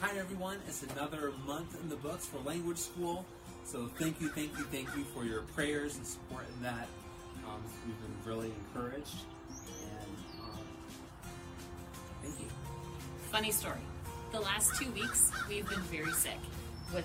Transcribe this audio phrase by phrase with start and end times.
[0.00, 3.26] Hi everyone, it's another month in the books for language school.
[3.64, 6.88] So thank you, thank you, thank you for your prayers and support in that.
[7.46, 9.16] Um, we've been really encouraged,
[9.82, 10.58] and um,
[12.22, 12.46] thank you.
[13.30, 13.80] Funny story.
[14.32, 16.38] The last two weeks, we've been very sick
[16.94, 17.04] with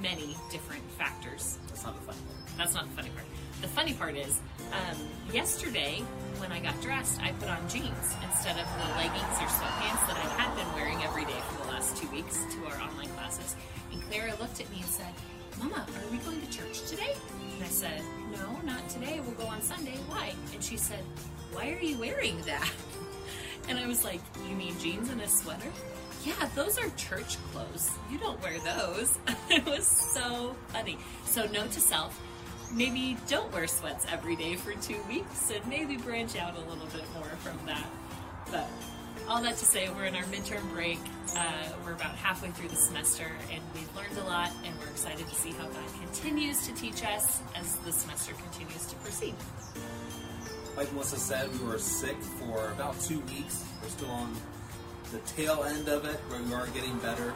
[0.00, 1.58] many different factors.
[1.66, 2.56] That's not the fun part.
[2.56, 3.26] That's not the funny part.
[3.62, 4.96] The funny part is, um,
[5.32, 6.04] yesterday
[6.38, 10.16] when I got dressed, I put on jeans instead of the leggings or sweatpants that
[10.16, 11.40] I had been wearing every day
[11.86, 13.54] last two weeks to our online classes.
[13.92, 15.12] And Clara looked at me and said,
[15.58, 17.14] Mama, are we going to church today?
[17.54, 19.20] And I said, No, not today.
[19.20, 19.96] We'll go on Sunday.
[20.08, 20.34] Why?
[20.52, 21.04] And she said,
[21.52, 22.70] Why are you wearing that?
[23.68, 25.70] And I was like, You mean jeans and a sweater?
[26.24, 27.90] Yeah, those are church clothes.
[28.10, 29.18] You don't wear those.
[29.50, 30.98] it was so funny.
[31.24, 32.20] So, note to self
[32.72, 36.86] maybe don't wear sweats every day for two weeks and maybe branch out a little
[36.86, 37.86] bit more from that.
[38.50, 38.68] But
[39.28, 40.98] all that to say, we're in our midterm break.
[41.36, 45.26] Uh, we're about halfway through the semester and we've learned a lot and we're excited
[45.26, 49.34] to see how God continues to teach us as the semester continues to proceed.
[50.76, 53.64] Like Melissa said, we were sick for about two weeks.
[53.82, 54.34] We're still on
[55.10, 57.34] the tail end of it, but we are getting better.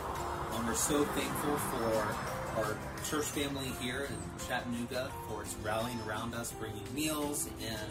[0.55, 2.77] Um, we're so thankful for our
[3.09, 7.91] church family here in Chattanooga for its rallying around us, bringing meals and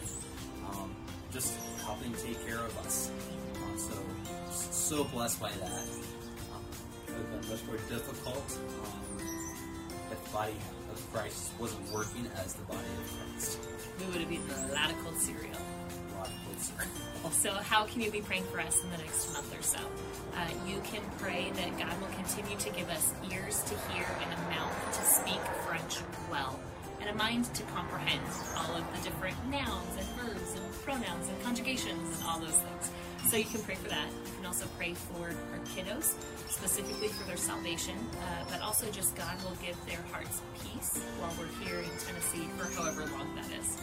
[0.70, 0.94] um,
[1.32, 1.54] just
[1.84, 3.10] helping take care of us.
[3.80, 3.94] So,
[4.50, 5.72] so blessed by that.
[6.52, 6.64] Um,
[7.08, 9.18] it would have been much more difficult um,
[10.12, 10.54] if the body
[10.92, 13.58] of Christ wasn't working as the body of Christ.
[13.98, 15.56] We would have eaten a lot of cold cereal.
[15.56, 17.30] A lot of good cereal.
[17.30, 19.78] So, how can you be praying for us in the next month or so?
[20.36, 24.32] Uh, you can pray that God will continue to give us ears to hear and
[24.32, 25.98] a mouth to speak French
[26.30, 26.58] well,
[27.00, 28.20] and a mind to comprehend
[28.58, 32.90] all of the different nouns and verbs and pronouns and conjugations and all those things.
[33.28, 34.08] So, you can pray for that.
[34.08, 36.14] You can also pray for our kiddos,
[36.48, 41.32] specifically for their salvation, uh, but also just God will give their hearts peace while
[41.38, 43.78] we're here in Tennessee for however long that is.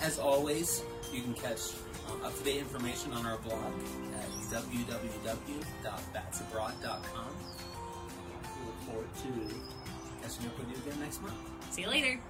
[0.00, 1.60] As always, you can catch
[2.10, 3.72] um, up-to-date information on our blog
[4.14, 7.30] at www.batsabroad.com.
[8.58, 9.28] We look forward to
[10.22, 11.34] catching up with you again next month.
[11.70, 12.20] See you later.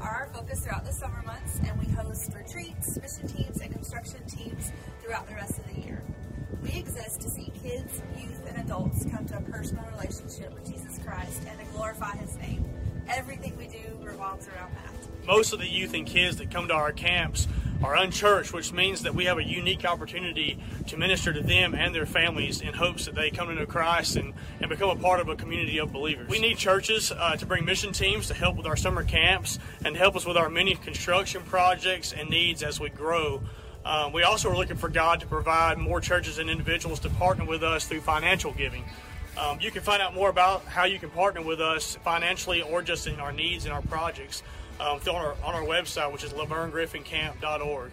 [0.00, 4.24] Are our focus throughout the summer months, and we host retreats, mission teams, and construction
[4.26, 4.72] teams
[5.02, 6.02] throughout the rest of the year.
[6.62, 10.98] We exist to see kids, youth, and adults come to a personal relationship with Jesus
[11.04, 12.64] Christ and to glorify His name.
[13.08, 15.26] Everything we do revolves around that.
[15.26, 17.46] most of the youth and kids that come to our camps
[17.82, 21.94] are unchurched, which means that we have a unique opportunity to minister to them and
[21.94, 25.20] their families in hopes that they come to know Christ and, and become a part
[25.20, 26.28] of a community of believers.
[26.28, 29.96] We need churches uh, to bring mission teams to help with our summer camps and
[29.96, 33.40] help us with our many construction projects and needs as we grow.
[33.84, 37.46] Um, we also are looking for God to provide more churches and individuals to partner
[37.46, 38.84] with us through financial giving.
[39.38, 42.82] Um, you can find out more about how you can partner with us financially or
[42.82, 44.42] just in our needs and our projects
[44.80, 47.92] um, on, our, on our website, which is lavernegriffincamp.org.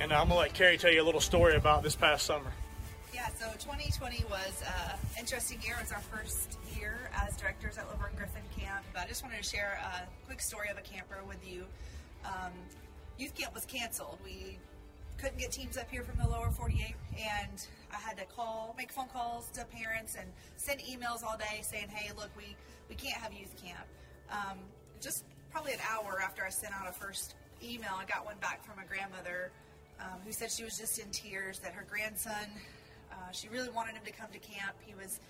[0.00, 2.52] And I'm going to let Carrie tell you a little story about this past summer.
[3.12, 5.74] Yeah, so 2020 was an interesting year.
[5.78, 8.84] It was our first year as directors at Laverne Griffin Camp.
[8.94, 11.64] But I just wanted to share a quick story of a camper with you.
[12.24, 12.52] Um,
[13.18, 14.18] youth camp was canceled.
[14.24, 14.58] We
[15.18, 18.90] couldn't get teams up here from the lower 48, and I had to call, make
[18.90, 20.26] phone calls to parents, and
[20.56, 22.56] send emails all day saying, "Hey, look, we
[22.88, 23.84] we can't have youth camp."
[24.30, 24.58] Um,
[25.00, 28.64] just probably an hour after I sent out a first email, I got one back
[28.64, 29.50] from a grandmother
[30.00, 32.46] um, who said she was just in tears that her grandson,
[33.12, 34.76] uh, she really wanted him to come to camp.
[34.80, 35.20] He was,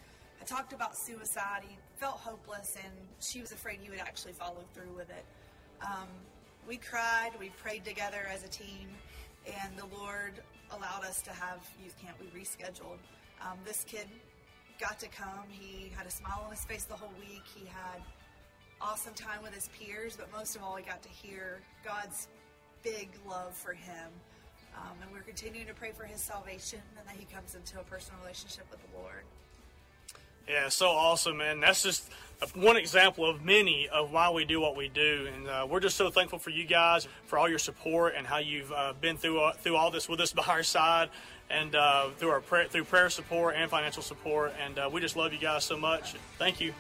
[0.41, 1.63] I talked about suicide.
[1.67, 5.25] He felt hopeless, and she was afraid he would actually follow through with it.
[5.83, 6.09] Um,
[6.69, 8.89] we cried, we prayed together as a team,
[9.47, 10.35] and the Lord
[10.71, 12.17] allowed us to have youth camp.
[12.21, 13.01] We rescheduled.
[13.41, 14.07] Um, this kid
[14.79, 15.49] got to come.
[15.49, 17.43] He had a smile on his face the whole week.
[17.55, 18.03] He had
[18.81, 22.29] awesome time with his peers, but most of all, he got to hear God's
[22.83, 24.09] big love for him.
[24.77, 27.83] Um, and we're continuing to pray for his salvation and that he comes into a
[27.83, 29.25] personal relationship with the Lord.
[30.49, 31.61] Yeah, so awesome, man.
[31.61, 32.11] That's just
[32.55, 35.97] one example of many of why we do what we do, and uh, we're just
[35.97, 39.41] so thankful for you guys for all your support and how you've uh, been through
[39.41, 41.11] uh, through all this with us by our side,
[41.51, 45.17] and uh, through our prayer, through prayer support and financial support, and uh, we just
[45.17, 46.15] love you guys so much.
[46.39, 46.73] Thank you.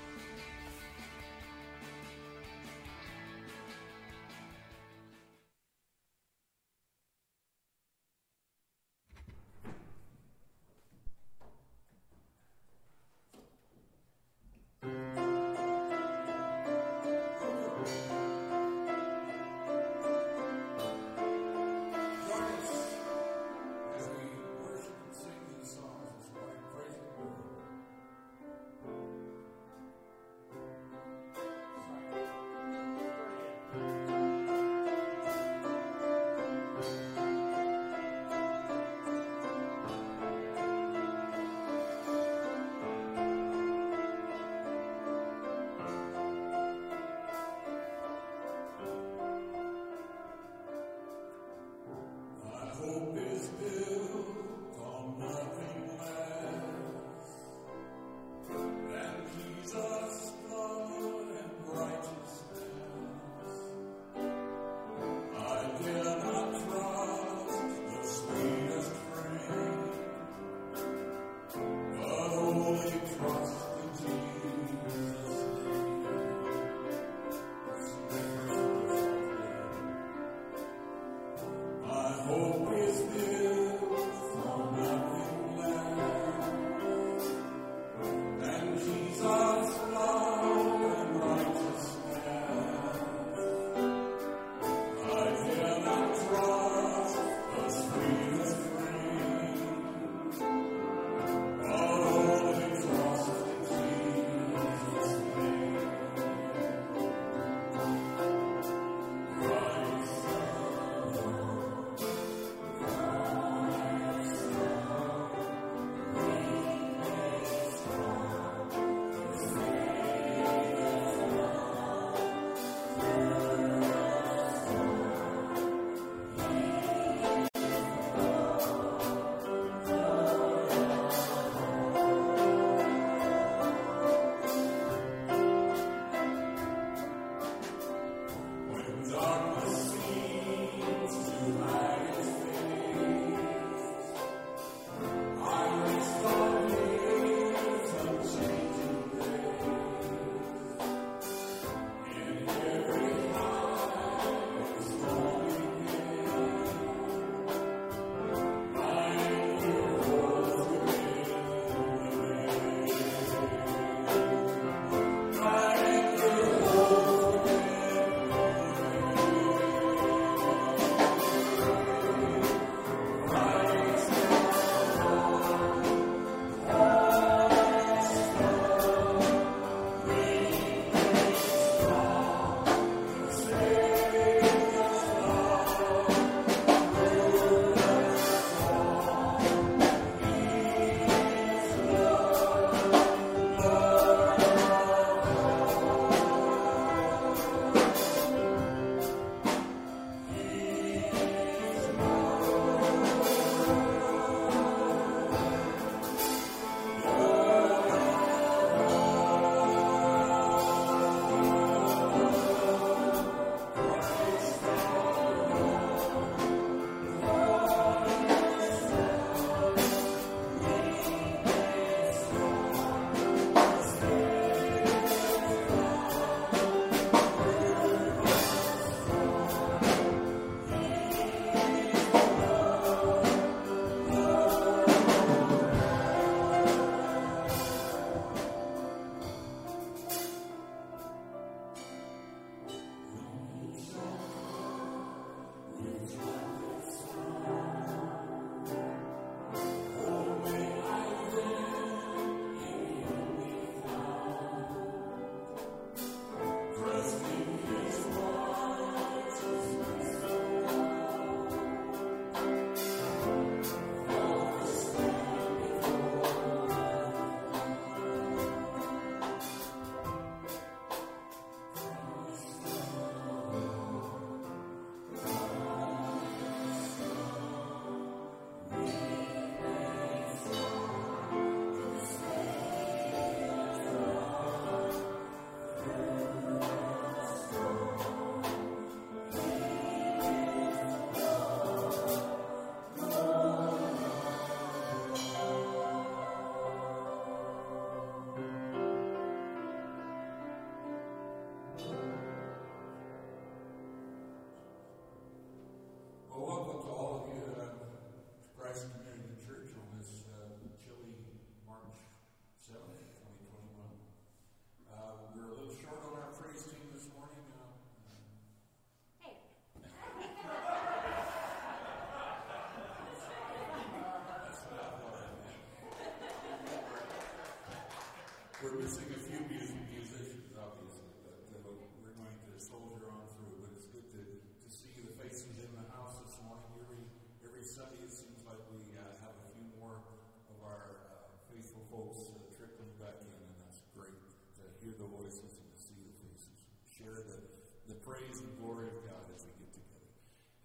[345.31, 346.59] Voices and to see the faces.
[346.91, 347.39] Share the,
[347.87, 350.11] the praise and glory of God as we get together.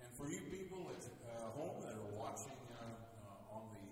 [0.01, 3.85] And for you people at uh, home that are watching uh, uh, on the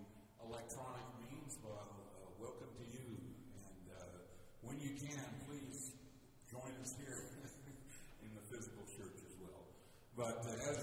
[0.49, 3.05] electronic means, well, uh, welcome to you.
[3.53, 4.25] And uh,
[4.65, 5.93] when you can, please
[6.49, 7.21] join us here
[8.25, 9.69] in the physical church as well.
[10.17, 10.82] But uh, as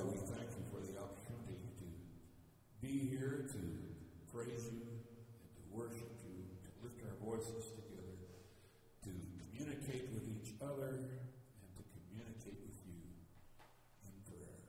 [0.00, 1.84] Father, we thank you for the opportunity to
[2.80, 3.60] be here, to
[4.32, 8.16] praise you, and to worship you, to lift our voices together,
[9.04, 9.12] to
[9.44, 12.96] communicate with each other, and to communicate with you
[14.08, 14.64] in prayer.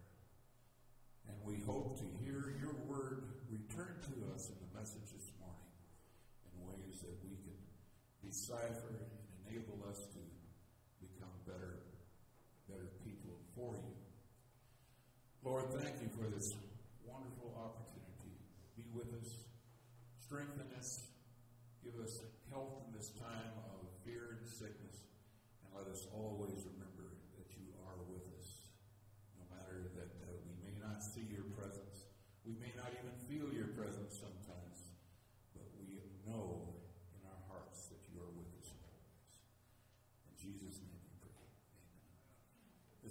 [1.32, 5.72] And we hope to hear your word returned to us in the message this morning
[6.44, 7.56] in ways that we can
[8.20, 8.91] decipher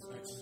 [0.01, 0.40] Thanks.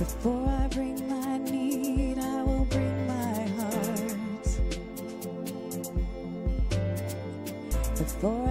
[0.00, 4.48] Before I bring my need, I will bring my heart.
[7.98, 8.49] Before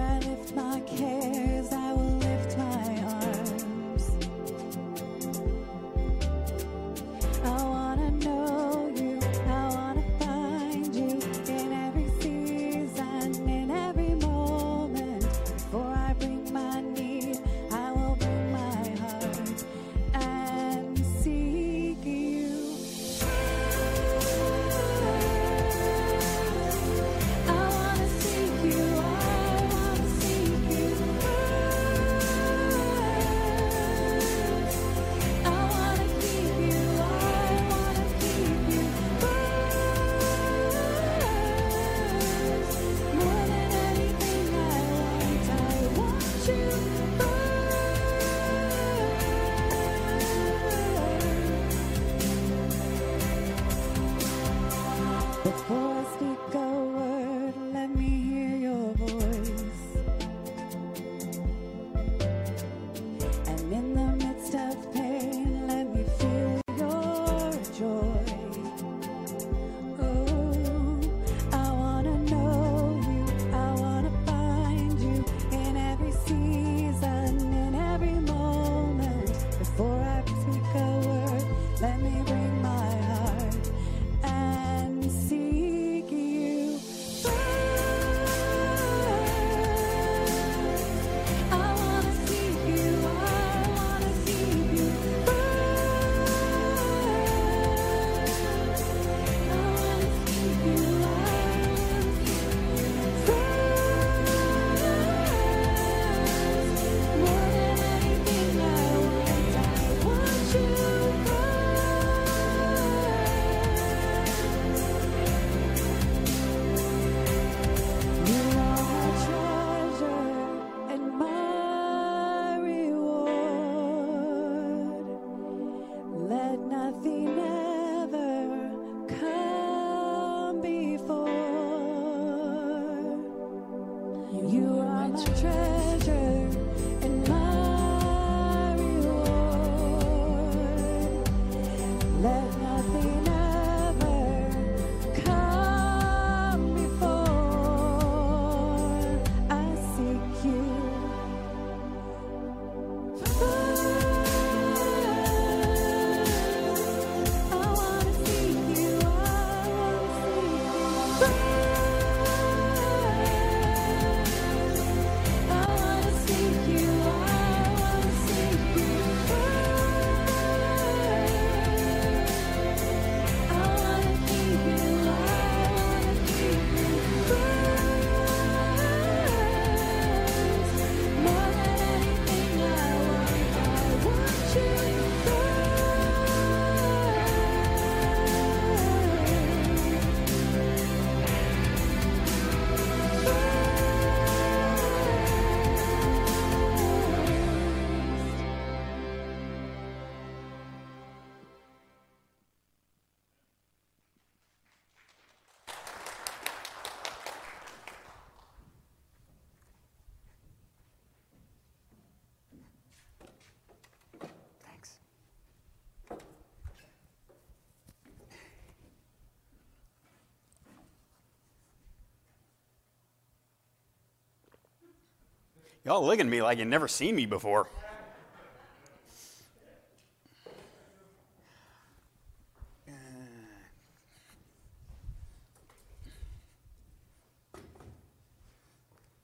[225.84, 227.68] Y'all looking at me like you've never seen me before.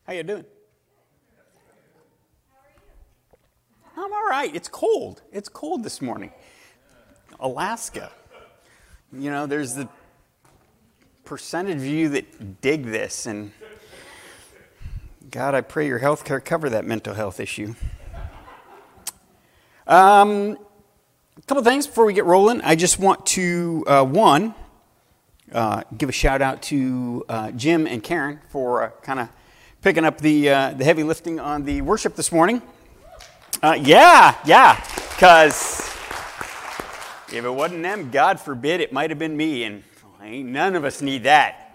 [0.07, 0.45] How you doing?
[3.97, 4.55] I'm all right.
[4.55, 5.21] It's cold.
[5.33, 6.33] It's cold this morning.
[7.41, 8.13] Alaska.
[9.13, 9.89] You know, there's the
[11.25, 13.53] percentage of you that dig this, and
[15.31, 17.75] God, I pray your health care cover that mental health issue.
[19.87, 20.57] Um,
[21.37, 22.61] a couple things before we get rolling.
[22.61, 24.55] I just want to uh, one
[25.53, 29.29] uh, give a shout out to uh, Jim and Karen for uh, kind of
[29.83, 32.63] picking up the uh, the heavy lifting on the worship this morning.
[33.63, 35.81] Uh, yeah, yeah, because
[37.33, 39.83] if it wasn't them, God forbid, it might have been me, and
[40.23, 41.66] ain't none of us need that.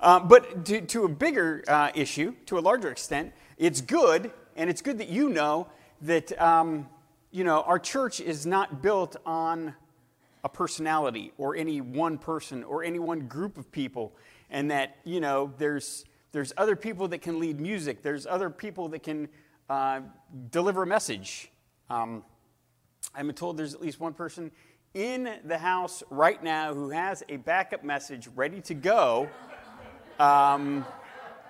[0.00, 4.70] Uh, but to, to, a bigger uh, issue, to a larger extent, it's good, and
[4.70, 5.66] it's good that you know
[6.02, 6.88] that um,
[7.32, 9.74] you know our church is not built on
[10.44, 14.14] a personality or any one person or any one group of people,
[14.50, 18.88] and that you know there's there's other people that can lead music, there's other people
[18.90, 19.28] that can
[19.68, 20.00] uh,
[20.50, 21.50] deliver a message.
[21.90, 22.22] Um,
[23.16, 24.52] been told there's at least one person
[24.94, 29.28] in the house right now who has a backup message ready to go.
[30.18, 30.84] Um,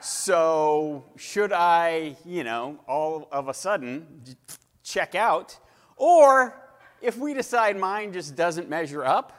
[0.01, 4.25] so, should I, you know, all of a sudden
[4.85, 5.59] check out?
[5.97, 6.55] Or
[7.01, 9.33] if we decide mine just doesn't measure up,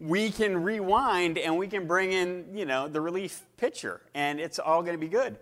[0.00, 4.58] we can rewind and we can bring in, you know, the relief pitcher, and it's
[4.58, 5.36] all going to be good.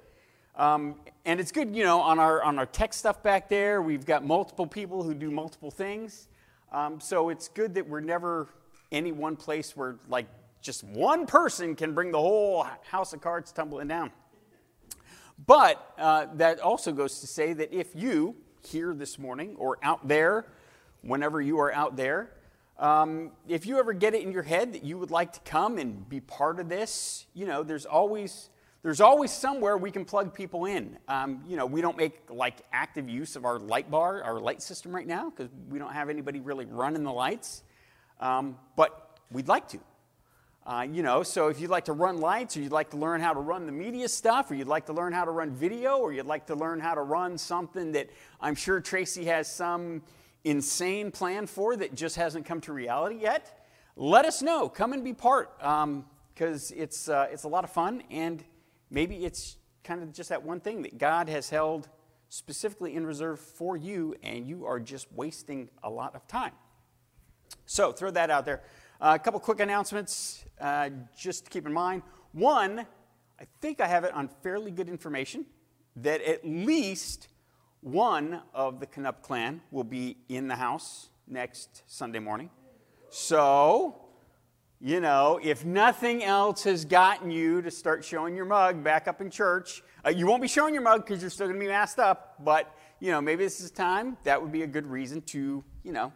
[0.56, 3.80] Um, and it's good, you know, on our on our tech stuff back there.
[3.80, 6.28] We've got multiple people who do multiple things,
[6.72, 8.48] um, so it's good that we're never
[8.92, 10.26] any one place where like
[10.64, 14.10] just one person can bring the whole house of cards tumbling down.
[15.46, 18.34] But uh, that also goes to say that if you
[18.66, 20.46] here this morning or out there,
[21.02, 22.30] whenever you are out there,
[22.78, 25.76] um, if you ever get it in your head that you would like to come
[25.76, 28.48] and be part of this, you know, there's always
[28.82, 30.98] there's always somewhere we can plug people in.
[31.08, 34.62] Um, you know, we don't make like active use of our light bar, our light
[34.62, 37.62] system right now, because we don't have anybody really running the lights.
[38.20, 39.78] Um, but we'd like to.
[40.66, 43.20] Uh, you know, so if you'd like to run lights, or you'd like to learn
[43.20, 45.98] how to run the media stuff, or you'd like to learn how to run video,
[45.98, 48.08] or you'd like to learn how to run something that
[48.40, 50.02] I'm sure Tracy has some
[50.42, 54.68] insane plan for that just hasn't come to reality yet, let us know.
[54.68, 58.42] Come and be part, because um, it's uh, it's a lot of fun and
[58.94, 61.88] Maybe it's kind of just that one thing that God has held
[62.28, 66.52] specifically in reserve for you, and you are just wasting a lot of time.
[67.66, 68.62] So, throw that out there.
[69.00, 72.02] Uh, a couple quick announcements uh, just to keep in mind.
[72.32, 72.86] One,
[73.40, 75.46] I think I have it on fairly good information
[75.96, 77.28] that at least
[77.80, 82.50] one of the Canup clan will be in the house next Sunday morning.
[83.10, 83.96] So,
[84.80, 89.20] you know, if nothing else has gotten you to start showing your mug back up
[89.20, 91.70] in church, uh, you won't be showing your mug because you're still going to be
[91.70, 94.16] masked up, but, you know, maybe this is time.
[94.24, 96.12] That would be a good reason to, you know,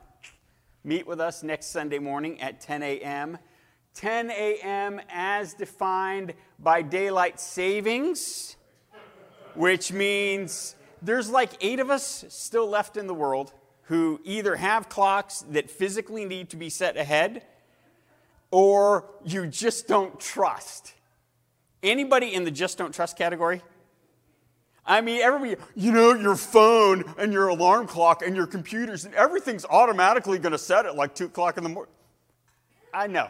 [0.85, 3.39] meet with us next Sunday morning at 10 a.m.
[3.95, 5.01] 10 a.m.
[5.09, 8.57] as defined by daylight savings,
[9.55, 14.89] which means there's like eight of us still left in the world who either have
[14.89, 17.43] clocks that physically need to be set ahead
[18.51, 20.95] or you just don't trust.
[21.83, 23.63] Anybody in the just don't trust category?
[24.89, 29.15] I mean, everybody, you know, your phone and your alarm clock and your computers and
[29.15, 31.93] everything's automatically going to set at like 2 o'clock in the morning.
[32.95, 33.29] I know.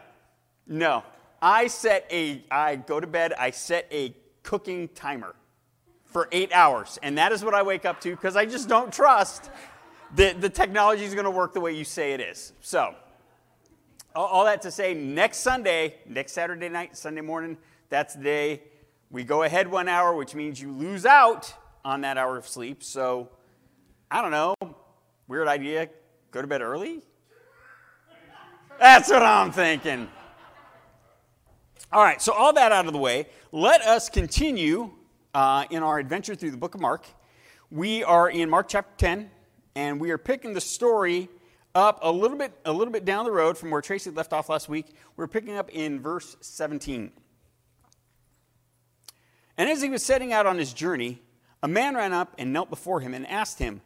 [0.68, 1.02] No.
[1.42, 5.34] I set a, I go to bed, I set a cooking timer
[6.04, 6.96] for eight hours.
[7.02, 9.50] And that is what I wake up to because I just don't trust
[10.14, 12.52] that the technology is going to work the way you say it is.
[12.60, 12.94] So,
[14.14, 17.56] all that to say, next Sunday, next Saturday night, Sunday morning,
[17.88, 18.62] that's the day
[19.10, 21.52] we go ahead one hour, which means you lose out
[21.84, 22.82] on that hour of sleep.
[22.82, 23.30] So,
[24.10, 24.54] I don't know,
[25.26, 25.88] weird idea,
[26.30, 27.02] go to bed early?
[28.78, 30.08] That's what I'm thinking.
[31.90, 34.92] All right, so all that out of the way, let us continue
[35.34, 37.06] uh, in our adventure through the book of Mark.
[37.70, 39.30] We are in Mark chapter 10,
[39.74, 41.28] and we are picking the story
[41.74, 44.48] up a little bit a little bit down the road from where Tracy left off
[44.48, 44.86] last week.
[45.16, 47.12] We're picking up in verse 17.
[49.58, 51.20] And as he was setting out on his journey,
[51.62, 53.82] a man ran up and knelt before him and asked him,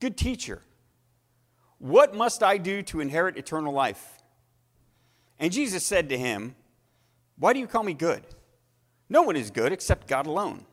[0.00, 0.60] "Good teacher,
[1.78, 4.18] what must I do to inherit eternal life?"
[5.38, 6.56] And Jesus said to him,
[7.36, 8.26] "Why do you call me good?
[9.08, 10.66] No one is good except God alone.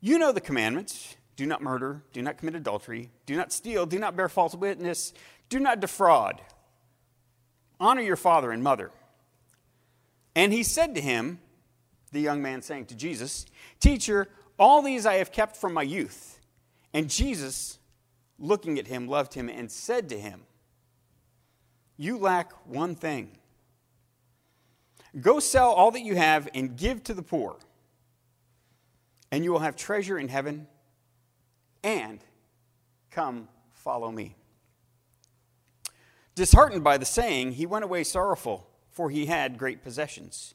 [0.00, 3.98] You know the commandments do not murder, do not commit adultery, do not steal, do
[3.98, 5.12] not bear false witness,
[5.48, 6.40] do not defraud,
[7.80, 8.92] honor your father and mother.
[10.36, 11.40] And he said to him,
[12.12, 13.46] the young man saying to Jesus,
[13.80, 16.40] Teacher, all these I have kept from my youth.
[16.92, 17.78] And Jesus,
[18.38, 20.42] looking at him, loved him and said to him,
[21.96, 23.38] You lack one thing.
[25.20, 27.56] Go sell all that you have and give to the poor,
[29.32, 30.66] and you will have treasure in heaven.
[31.82, 32.20] And
[33.10, 34.34] come, follow me.
[36.34, 40.54] Disheartened by the saying, he went away sorrowful, for he had great possessions.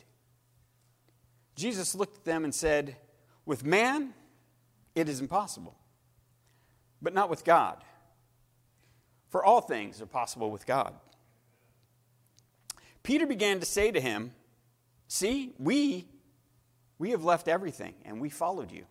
[1.61, 2.95] Jesus looked at them and said,
[3.45, 4.15] With man,
[4.95, 5.77] it is impossible,
[7.03, 7.83] but not with God.
[9.29, 10.95] For all things are possible with God.
[13.03, 14.31] Peter began to say to him,
[15.07, 16.07] See, we,
[16.97, 18.85] we have left everything and we followed you.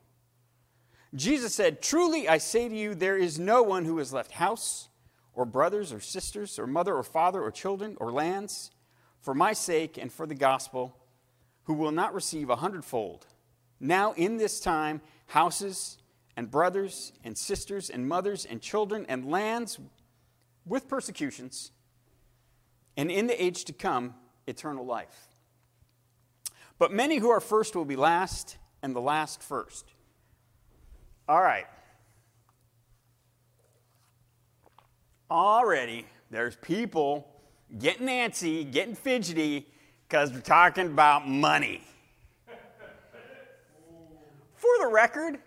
[1.12, 4.88] Jesus said, Truly I say to you, there is no one who has left house
[5.34, 8.70] or brothers or sisters or mother or father or children or lands
[9.20, 10.99] for my sake and for the gospel
[11.64, 13.26] who will not receive a hundredfold.
[13.78, 15.98] Now, in this time, houses
[16.36, 19.78] and brothers and sisters and mothers and children and lands
[20.66, 21.72] with persecutions
[22.96, 24.14] and in the age to come,
[24.46, 25.28] eternal life.
[26.78, 29.86] But many who are first will be last, and the last first.
[31.28, 31.66] All right.
[35.30, 37.28] Already, there's people
[37.78, 39.68] getting antsy, getting fidgety,
[40.10, 41.80] because we're talking about money.
[44.56, 45.38] For the record,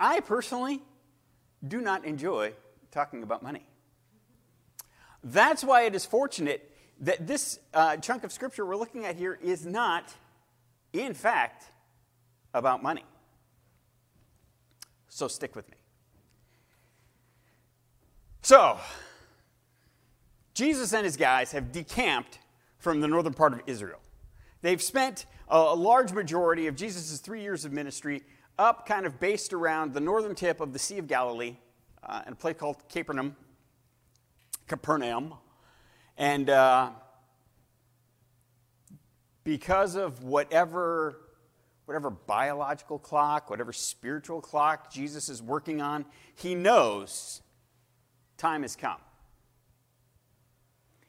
[0.00, 0.82] I personally
[1.66, 2.54] do not enjoy
[2.90, 3.64] talking about money.
[5.22, 6.72] That's why it is fortunate
[7.02, 10.12] that this uh, chunk of scripture we're looking at here is not,
[10.92, 11.66] in fact,
[12.52, 13.04] about money.
[15.08, 15.76] So stick with me.
[18.42, 18.80] So,
[20.52, 22.40] Jesus and his guys have decamped
[22.82, 24.00] from the northern part of Israel.
[24.60, 28.22] They've spent a, large majority of Jesus' three years of ministry
[28.58, 31.56] up kind of based around the northern tip of the Sea of Galilee
[32.02, 33.36] uh, in a place called Capernaum,
[34.66, 35.34] Capernaum.
[36.18, 36.90] And uh,
[39.44, 41.18] because of whatever,
[41.84, 47.42] whatever biological clock, whatever spiritual clock Jesus is working on, he knows
[48.36, 48.98] time has come.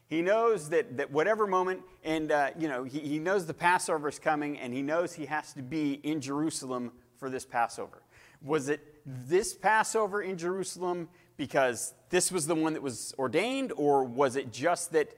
[0.06, 4.08] He knows that, that whatever moment, and uh, you know, he, he knows the Passover
[4.08, 8.02] is coming, and he knows he has to be in Jerusalem for this Passover.
[8.42, 14.04] Was it this Passover in Jerusalem because this was the one that was ordained, or
[14.04, 15.08] was it just that,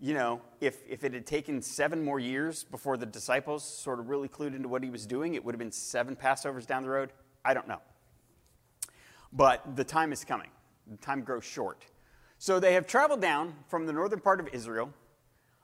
[0.00, 4.08] you know, if, if it had taken seven more years before the disciples sort of
[4.08, 6.88] really clued into what he was doing, it would have been seven Passovers down the
[6.88, 7.12] road?
[7.44, 7.80] I don't know.
[9.32, 10.50] But the time is coming,
[10.90, 11.84] the time grows short.
[12.42, 14.92] So they have traveled down from the northern part of Israel.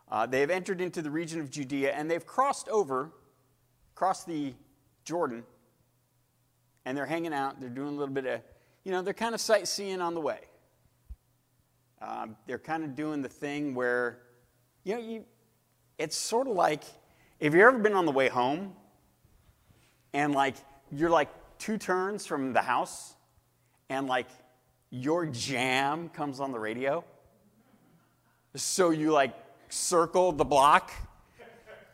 [0.09, 3.11] Uh, they have entered into the region of Judea, and they've crossed over,
[3.97, 4.55] crossed the
[5.05, 5.43] Jordan,
[6.85, 7.61] and they're hanging out.
[7.61, 8.43] They're doing a little bit of
[8.85, 10.39] you know, they're kind of sightseeing on the way.
[12.01, 14.21] Um, they're kind of doing the thing where,
[14.85, 15.25] you know, you,
[15.99, 16.85] it's sort of like
[17.41, 18.73] if you've ever been on the way home
[20.13, 20.55] and like
[20.93, 23.17] you're like two turns from the house
[23.91, 24.29] and like
[24.91, 27.05] your jam comes on the radio.
[28.55, 29.35] So you like
[29.69, 30.91] circle the block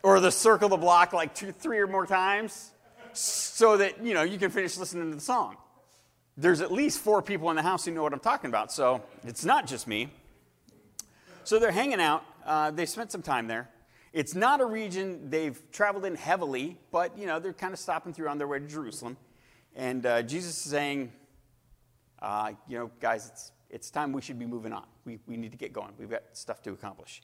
[0.02, 2.72] or the circle the block like two, three or more times
[3.12, 5.57] so that, you know, you can finish listening to the song
[6.37, 9.02] there's at least four people in the house who know what I'm talking about, so
[9.24, 10.12] it's not just me.
[11.44, 12.24] So they're hanging out.
[12.44, 13.68] Uh, they spent some time there.
[14.12, 18.12] It's not a region they've traveled in heavily, but you know they're kind of stopping
[18.12, 19.16] through on their way to Jerusalem.
[19.76, 21.12] And uh, Jesus is saying,
[22.24, 24.87] uh, you know, guys, it's, it's time we should be moving on.
[25.04, 25.92] We, we need to get going.
[25.98, 27.20] We've got stuff to accomplish.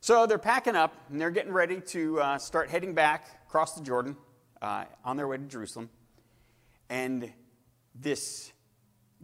[0.00, 3.82] So they're packing up and they're getting ready to uh, start heading back across the
[3.82, 4.16] Jordan
[4.62, 5.90] uh, on their way to Jerusalem.
[6.88, 7.32] And
[7.94, 8.52] this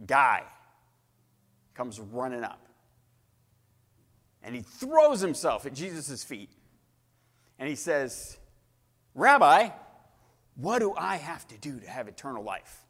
[0.05, 0.43] guy
[1.73, 2.67] comes running up.
[4.43, 6.49] And he throws himself at Jesus' feet.
[7.59, 8.37] And he says,
[9.15, 9.69] Rabbi,
[10.55, 12.80] What do I have to do to have eternal life?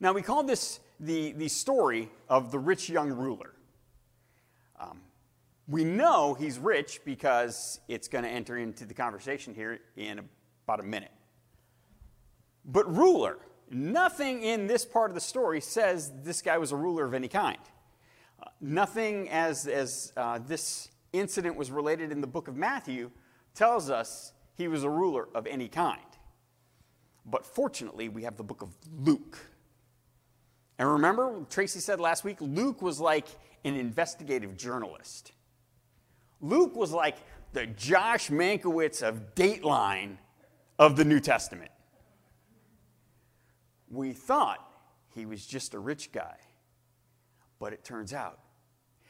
[0.00, 3.52] Now, we call this the, the story of the rich young ruler.
[4.78, 5.00] Um,
[5.66, 10.20] we know he's rich because it's going to enter into the conversation here in
[10.64, 11.10] about a minute.
[12.64, 13.38] But ruler,
[13.70, 17.28] nothing in this part of the story says this guy was a ruler of any
[17.28, 17.58] kind.
[18.40, 23.10] Uh, nothing as, as uh, this incident was related in the book of Matthew
[23.54, 26.00] tells us he was a ruler of any kind.
[27.26, 29.38] But fortunately, we have the book of Luke.
[30.78, 33.26] And remember, Tracy said last week, Luke was like
[33.64, 35.32] an investigative journalist.
[36.40, 37.16] Luke was like
[37.52, 40.18] the Josh Mankiewicz of Dateline
[40.78, 41.70] of the New Testament.
[43.90, 44.64] We thought
[45.14, 46.36] he was just a rich guy,
[47.58, 48.38] but it turns out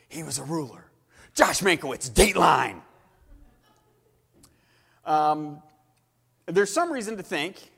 [0.08, 0.90] he was a ruler.
[1.34, 2.80] Josh Mankiewicz, Dateline.
[5.04, 5.62] Um,
[6.46, 7.70] there's some reason to think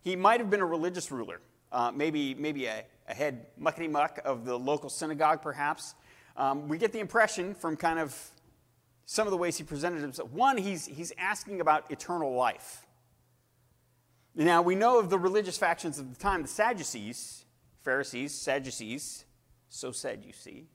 [0.00, 4.20] he might have been a religious ruler, uh, maybe, maybe a, a head muckety muck
[4.24, 5.94] of the local synagogue, perhaps.
[6.36, 8.16] Um, we get the impression from kind of
[9.06, 10.30] some of the ways he presented himself.
[10.30, 12.86] One, he's, he's asking about eternal life.
[14.34, 17.44] Now, we know of the religious factions of the time the Sadducees,
[17.82, 19.24] Pharisees, Sadducees,
[19.70, 20.68] so said, you see.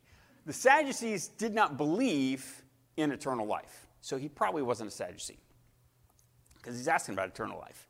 [0.45, 2.63] The Sadducees did not believe
[2.97, 3.87] in eternal life.
[4.01, 5.39] So he probably wasn't a Sadducee
[6.55, 7.87] because he's asking about eternal life.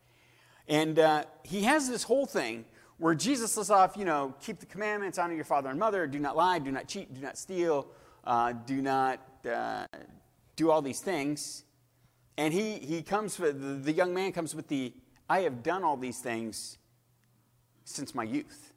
[0.67, 2.65] And uh, he has this whole thing
[2.97, 6.19] where Jesus lists off, you know, keep the commandments, honor your father and mother, do
[6.19, 7.87] not lie, do not cheat, do not steal,
[8.23, 9.19] uh, do not
[9.51, 9.85] uh,
[10.55, 11.63] do all these things.
[12.37, 14.93] And he, he comes with, the, young man comes with the
[15.29, 16.77] I have done all these things
[17.85, 18.73] since my youth.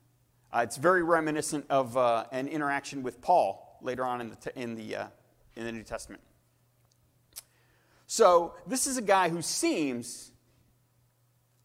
[0.52, 4.74] Uh, it's very reminiscent of uh, an interaction with Paul later on in the, in,
[4.74, 5.06] the, uh,
[5.56, 6.22] in the New Testament.
[8.06, 10.30] So, this is a guy who seems,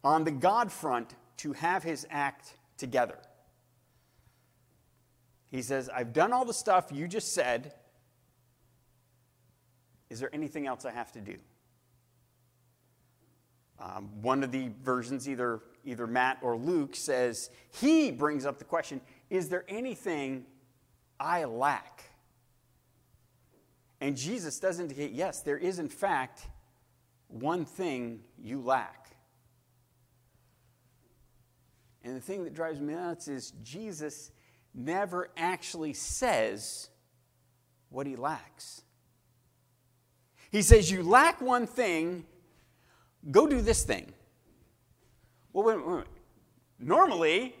[0.02, 3.18] on the God front, to have his act together.
[5.50, 7.74] He says, I've done all the stuff you just said.
[10.08, 11.36] Is there anything else I have to do?
[13.80, 18.64] Um, one of the versions, either, either Matt or Luke, says he brings up the
[18.64, 20.46] question Is there anything
[21.18, 22.04] I lack?
[24.00, 26.46] And Jesus does indicate yes, there is, in fact,
[27.26, 29.01] one thing you lack.
[32.04, 34.30] And the thing that drives me nuts is Jesus
[34.74, 36.88] never actually says
[37.90, 38.82] what he lacks.
[40.50, 42.24] He says, You lack one thing,
[43.30, 44.12] Go do this thing.
[45.52, 46.06] Well, wait, wait, wait.
[46.78, 47.54] normally,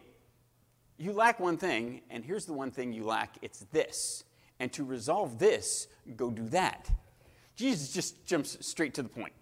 [0.96, 4.24] you lack one thing, and here's the one thing you lack it's this.
[4.58, 6.90] And to resolve this, go do that.
[7.56, 9.32] Jesus just jumps straight to the point.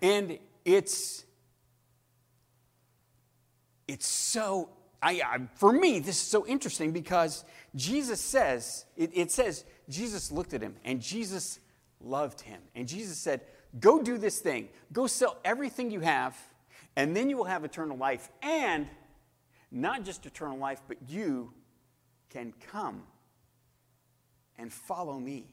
[0.00, 1.24] And it's
[3.88, 4.70] it's so
[5.02, 10.30] I, I, for me this is so interesting because jesus says it, it says jesus
[10.30, 11.58] looked at him and jesus
[12.00, 13.40] loved him and jesus said
[13.78, 14.68] Go do this thing.
[14.92, 16.36] Go sell everything you have,
[16.96, 18.28] and then you will have eternal life.
[18.42, 18.88] And
[19.70, 21.52] not just eternal life, but you
[22.30, 23.02] can come
[24.56, 25.46] and follow me.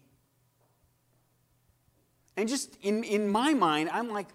[2.38, 4.28] And just in, in my mind, I'm like,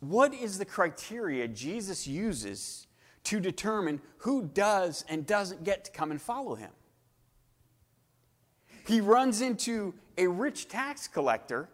[0.00, 2.86] what is the criteria Jesus uses
[3.28, 6.70] to determine who does and doesn't get to come and follow him?
[8.86, 11.68] He runs into a rich tax collector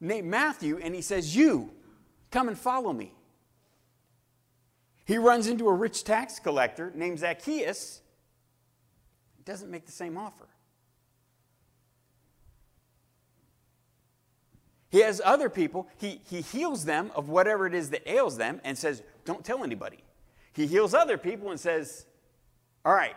[0.00, 1.70] named Matthew, and he says, You,
[2.32, 3.12] come and follow me.
[5.04, 8.00] He runs into a rich tax collector named Zacchaeus.
[9.44, 10.48] Doesn't make the same offer.
[14.88, 18.60] He has other people, he, he heals them of whatever it is that ails them
[18.64, 19.98] and says, Don't tell anybody.
[20.56, 22.06] He heals other people and says,
[22.82, 23.14] All right,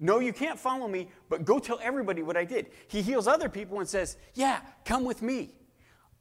[0.00, 2.66] no, you can't follow me, but go tell everybody what I did.
[2.88, 5.52] He heals other people and says, Yeah, come with me.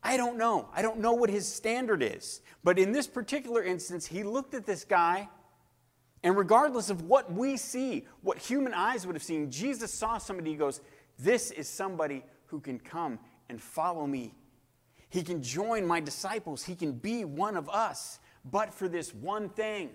[0.04, 0.70] I don't know.
[0.72, 2.42] I don't know what his standard is.
[2.64, 5.28] But in this particular instance, he looked at this guy,
[6.22, 10.52] and regardless of what we see, what human eyes would have seen, Jesus saw somebody
[10.52, 10.82] He goes,
[11.18, 13.18] This is somebody who can come
[13.50, 14.36] and follow me.
[15.10, 16.64] He can join my disciples.
[16.64, 19.90] He can be one of us, but for this one thing.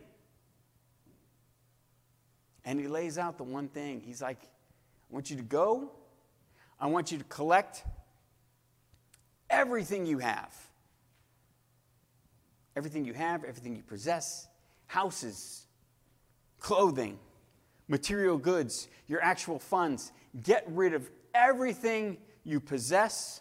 [2.69, 4.03] And he lays out the one thing.
[4.05, 5.91] He's like, I want you to go.
[6.79, 7.83] I want you to collect
[9.49, 10.55] everything you have.
[12.77, 14.49] Everything you have, everything you possess,
[14.85, 15.65] houses,
[16.61, 17.19] clothing,
[17.89, 20.13] material goods, your actual funds.
[20.45, 23.41] Get rid of everything you possess,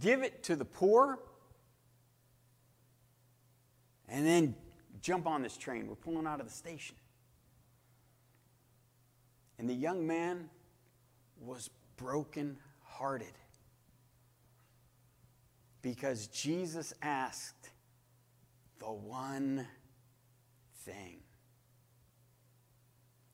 [0.00, 1.20] give it to the poor,
[4.08, 4.56] and then
[5.00, 5.86] jump on this train.
[5.86, 6.96] We're pulling out of the station.
[9.58, 10.50] And the young man
[11.40, 13.32] was broken hearted
[15.82, 17.70] because Jesus asked
[18.78, 19.66] the one
[20.84, 21.18] thing.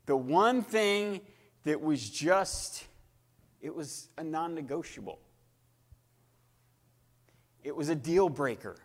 [0.06, 1.20] The one thing
[1.64, 2.84] that was just,
[3.60, 5.18] it was a non negotiable.
[7.62, 8.76] It was a deal breaker.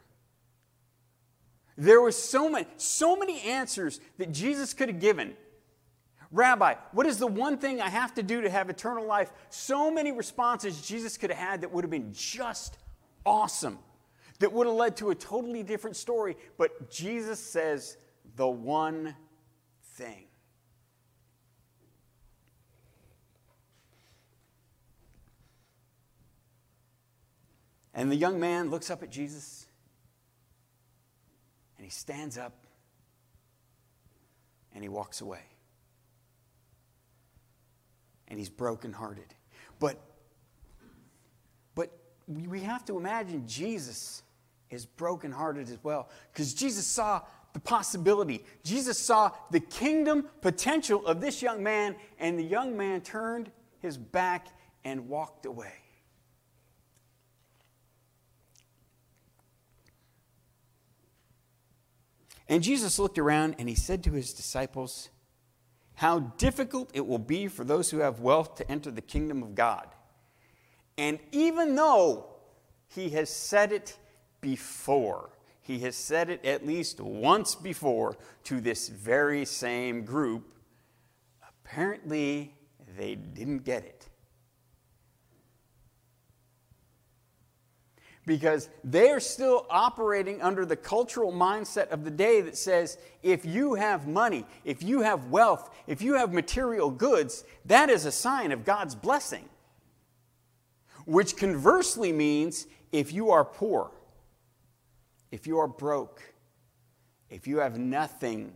[1.77, 5.35] There were so many, so many answers that Jesus could have given.
[6.32, 9.32] Rabbi, what is the one thing I have to do to have eternal life?
[9.49, 12.78] So many responses Jesus could have had that would have been just
[13.25, 13.80] awesome,
[14.39, 16.36] that would have led to a totally different story.
[16.57, 17.97] But Jesus says
[18.36, 19.15] the one
[19.84, 20.25] thing.
[27.93, 29.65] And the young man looks up at Jesus
[31.78, 32.53] and he stands up
[34.75, 35.41] and he walks away.
[38.28, 39.34] And he's brokenhearted.
[39.80, 39.99] But
[41.75, 41.91] but
[42.28, 44.23] we have to imagine Jesus
[44.69, 47.21] is brokenhearted as well because Jesus saw
[47.53, 48.43] the possibility.
[48.63, 53.49] Jesus saw the kingdom potential of this young man, and the young man turned
[53.80, 54.47] his back
[54.84, 55.73] and walked away.
[62.49, 65.09] And Jesus looked around and he said to his disciples,
[65.97, 69.55] How difficult it will be for those who have wealth to enter the kingdom of
[69.55, 69.87] God.
[70.95, 72.27] And even though
[72.87, 73.97] he has said it
[74.39, 80.43] before, he has said it at least once before to this very same group,
[81.65, 82.53] apparently
[82.95, 84.06] they didn't get it.
[88.28, 93.75] Because they're still operating under the cultural mindset of the day that says if you
[93.75, 98.51] have money, if you have wealth, if you have material goods, that is a sign
[98.51, 99.47] of God's blessing.
[101.05, 103.91] Which conversely means if you are poor,
[105.32, 106.21] if you are broke,
[107.30, 108.53] if you have nothing,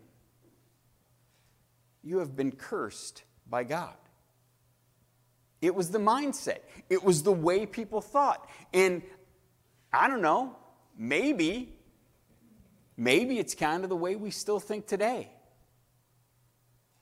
[2.03, 3.95] you have been cursed by God.
[5.61, 6.59] It was the mindset.
[6.89, 8.49] It was the way people thought.
[8.73, 9.03] And
[9.93, 10.55] I don't know,
[10.97, 11.73] maybe,
[12.95, 15.29] maybe it's kind of the way we still think today.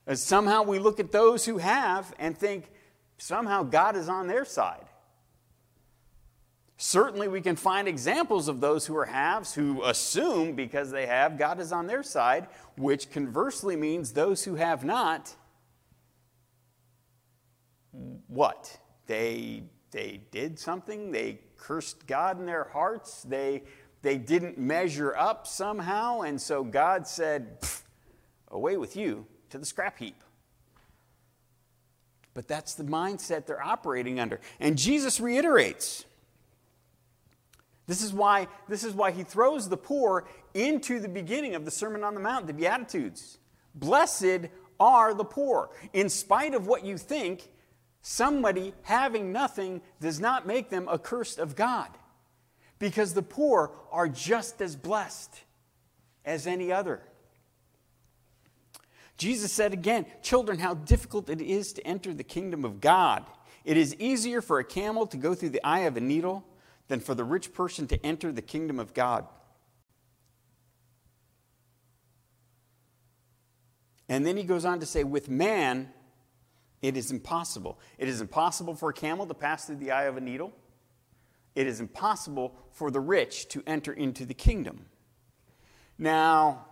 [0.07, 2.71] As somehow we look at those who have and think
[3.19, 4.85] somehow God is on their side.
[6.81, 11.37] Certainly, we can find examples of those who are haves who assume because they have,
[11.37, 15.35] God is on their side, which conversely means those who have not,
[18.27, 18.79] what?
[19.07, 23.24] They, they did something, they cursed God in their hearts.
[23.24, 23.64] They,
[24.01, 27.57] they didn't measure up somehow, and so God said,
[28.51, 30.24] Away with you to the scrap heap.
[32.34, 34.39] But that's the mindset they're operating under.
[34.60, 36.05] And Jesus reiterates.
[37.86, 41.72] This is why, this is why he throws the poor into the beginning of the
[41.72, 43.39] Sermon on the Mount, the Beatitudes.
[43.76, 44.47] Blessed
[44.80, 45.70] are the poor.
[45.93, 47.49] In spite of what you think,
[48.01, 51.89] Somebody having nothing does not make them accursed of God
[52.79, 55.41] because the poor are just as blessed
[56.23, 57.01] as any other.
[59.17, 63.25] Jesus said again, Children, how difficult it is to enter the kingdom of God.
[63.65, 66.45] It is easier for a camel to go through the eye of a needle
[66.87, 69.27] than for the rich person to enter the kingdom of God.
[74.07, 75.91] And then he goes on to say, With man,
[76.82, 77.77] it is impossible.
[77.97, 80.53] It is impossible for a camel to pass through the eye of a needle.
[81.55, 84.86] It is impossible for the rich to enter into the kingdom.
[85.97, 86.65] Now,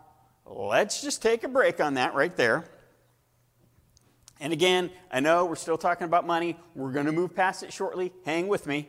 [0.45, 2.66] let's just take a break on that right there.
[4.39, 6.58] And again, I know we're still talking about money.
[6.76, 8.14] We're going to move past it shortly.
[8.24, 8.88] Hang with me.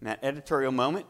[0.00, 1.06] In that editorial moment.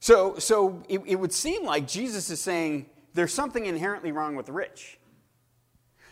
[0.00, 4.46] So, so it, it would seem like Jesus is saying, there's something inherently wrong with
[4.46, 4.98] the rich.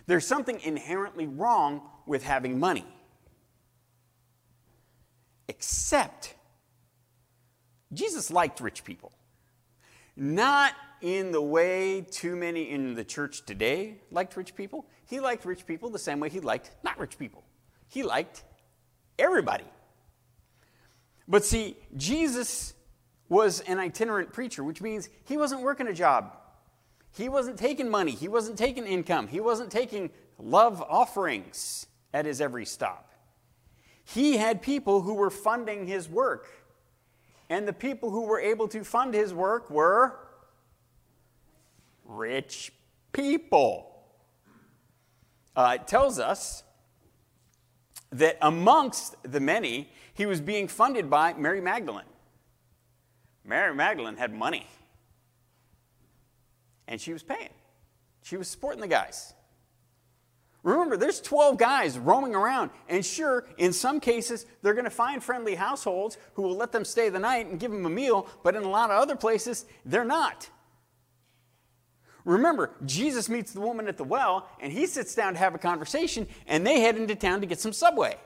[0.07, 2.87] There's something inherently wrong with having money.
[5.49, 6.35] Except,
[7.93, 9.13] Jesus liked rich people.
[10.17, 10.73] Not
[11.03, 14.87] in the way too many in the church today liked rich people.
[15.07, 17.45] He liked rich people the same way he liked not rich people.
[17.89, 18.43] He liked
[19.19, 19.67] everybody.
[21.29, 22.75] But see, Jesus
[23.29, 26.37] was an itinerant preacher, which means he wasn't working a job.
[27.17, 32.41] He wasn't taking money, he wasn't taking income, he wasn't taking love offerings at his
[32.41, 33.11] every stop.
[34.05, 36.47] He had people who were funding his work.
[37.49, 40.19] And the people who were able to fund his work were
[42.05, 42.73] rich
[43.13, 43.93] people.
[45.55, 46.65] Uh, it tells us
[48.11, 52.05] that amongst the many, he was being funded by Mary Magdalene.
[53.45, 54.67] Mary Magdalene had money,
[56.89, 57.51] and she was paying.
[58.23, 59.35] She was supporting the guys.
[60.63, 65.23] Remember, there's 12 guys roaming around, and sure, in some cases, they're going to find
[65.23, 68.57] friendly households who will let them stay the night and give them a meal, but
[68.57, 70.51] in a lot of other places, they're not.
[72.25, 75.59] Remember, Jesus meets the woman at the well, and he sits down to have a
[75.59, 78.17] conversation, and they head into town to get some Subway.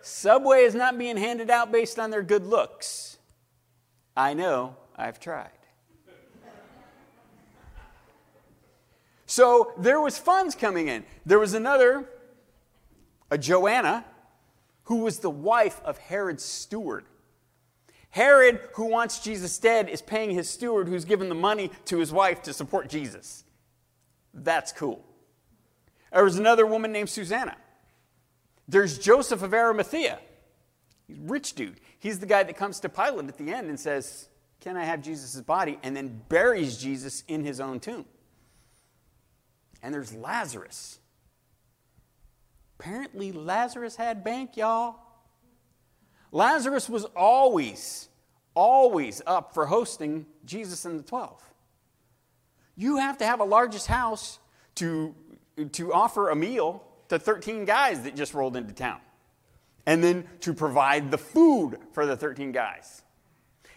[0.00, 3.18] Subway is not being handed out based on their good looks.
[4.16, 5.57] I know, I've tried.
[9.38, 11.04] So there was funds coming in.
[11.24, 12.08] There was another,
[13.30, 14.04] a Joanna,
[14.86, 17.04] who was the wife of Herod's steward.
[18.10, 22.10] Herod, who wants Jesus dead, is paying his steward who's given the money to his
[22.10, 23.44] wife to support Jesus.
[24.34, 25.04] That's cool.
[26.12, 27.56] There was another woman named Susanna.
[28.66, 30.18] There's Joseph of Arimathea.
[31.06, 31.78] He's rich dude.
[32.00, 35.00] He's the guy that comes to Pilate at the end and says, Can I have
[35.00, 35.78] Jesus' body?
[35.84, 38.04] and then buries Jesus in his own tomb.
[39.82, 40.98] And there's Lazarus.
[42.78, 44.96] Apparently, Lazarus had bank, y'all.
[46.30, 48.08] Lazarus was always,
[48.54, 51.42] always up for hosting Jesus and the 12.
[52.76, 54.38] You have to have a largest house
[54.76, 55.14] to,
[55.72, 59.00] to offer a meal to 13 guys that just rolled into town.
[59.86, 63.02] And then to provide the food for the 13 guys.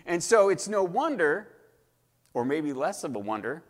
[0.06, 1.48] And so it's no wonder,
[2.34, 3.64] or maybe less of a wonder,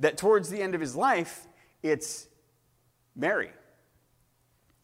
[0.00, 1.47] that towards the end of his life,
[1.82, 2.26] it's
[3.14, 3.50] Mary,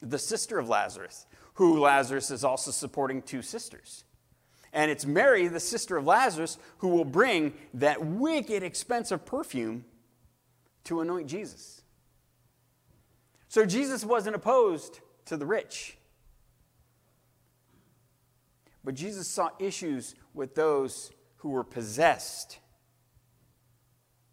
[0.01, 4.05] the sister of Lazarus, who Lazarus is also supporting two sisters.
[4.73, 9.85] And it's Mary, the sister of Lazarus, who will bring that wicked expensive perfume
[10.85, 11.83] to anoint Jesus.
[13.49, 15.97] So Jesus wasn't opposed to the rich.
[18.83, 22.59] But Jesus saw issues with those who were possessed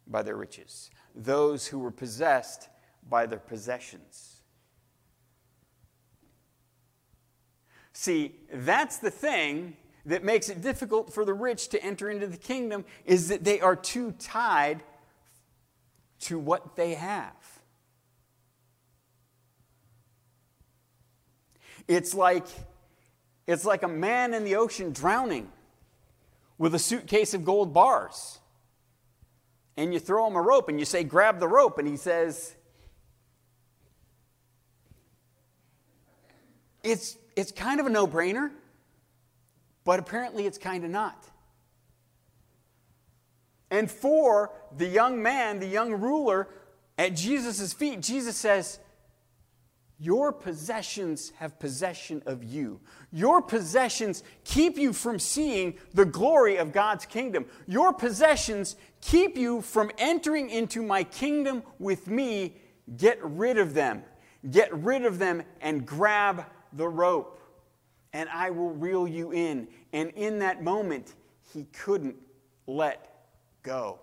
[0.06, 2.68] by their riches, those who were possessed
[3.08, 4.40] by their possessions.
[7.92, 12.36] See, that's the thing that makes it difficult for the rich to enter into the
[12.36, 14.82] kingdom is that they are too tied
[16.20, 17.34] to what they have.
[21.88, 22.46] It's like
[23.46, 25.50] it's like a man in the ocean drowning
[26.58, 28.38] with a suitcase of gold bars.
[29.76, 31.78] And you throw him a rope and you say, Grab the rope.
[31.78, 32.54] And he says,
[36.82, 38.50] It's it's kind of a no brainer,
[39.84, 41.28] but apparently it's kind of not.
[43.70, 46.48] And for the young man, the young ruler
[46.98, 48.78] at Jesus' feet, Jesus says,
[49.98, 52.80] Your possessions have possession of you.
[53.10, 57.46] Your possessions keep you from seeing the glory of God's kingdom.
[57.66, 62.56] Your possessions keep you from entering into my kingdom with me.
[62.96, 64.04] Get rid of them.
[64.50, 67.38] Get rid of them and grab the rope,
[68.12, 69.68] and I will reel you in.
[69.92, 71.14] And in that moment,
[71.52, 72.16] he couldn't
[72.66, 73.12] let
[73.62, 74.00] go.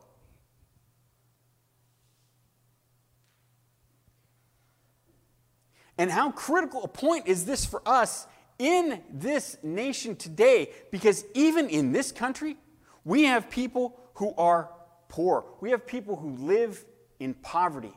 [5.98, 8.26] And how critical a point is this for us
[8.58, 10.70] in this nation today?
[10.92, 12.56] Because even in this country,
[13.04, 14.70] we have people who are
[15.10, 15.44] poor.
[15.60, 16.86] We have people who live
[17.20, 17.94] in poverty.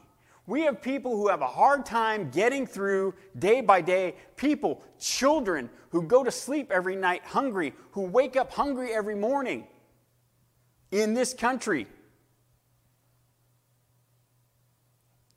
[0.46, 4.16] We have people who have a hard time getting through day by day.
[4.36, 9.68] People, children who go to sleep every night hungry, who wake up hungry every morning
[10.90, 11.86] in this country.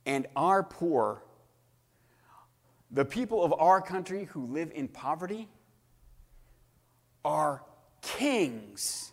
[0.07, 1.23] And our poor,
[2.89, 5.47] the people of our country who live in poverty,
[7.23, 7.63] are
[8.01, 9.11] kings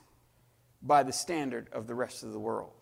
[0.83, 2.73] by the standard of the rest of the world.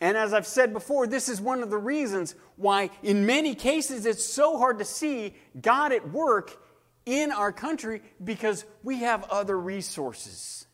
[0.00, 4.04] And as I've said before, this is one of the reasons why, in many cases,
[4.04, 6.62] it's so hard to see God at work
[7.06, 10.66] in our country because we have other resources.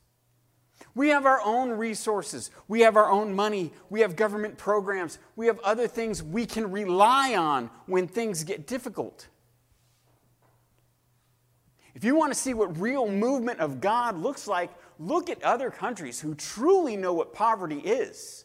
[0.94, 2.50] We have our own resources.
[2.68, 3.72] We have our own money.
[3.88, 5.18] We have government programs.
[5.36, 9.28] We have other things we can rely on when things get difficult.
[11.94, 14.70] If you want to see what real movement of God looks like,
[15.02, 18.44] look at other countries who truly know what poverty is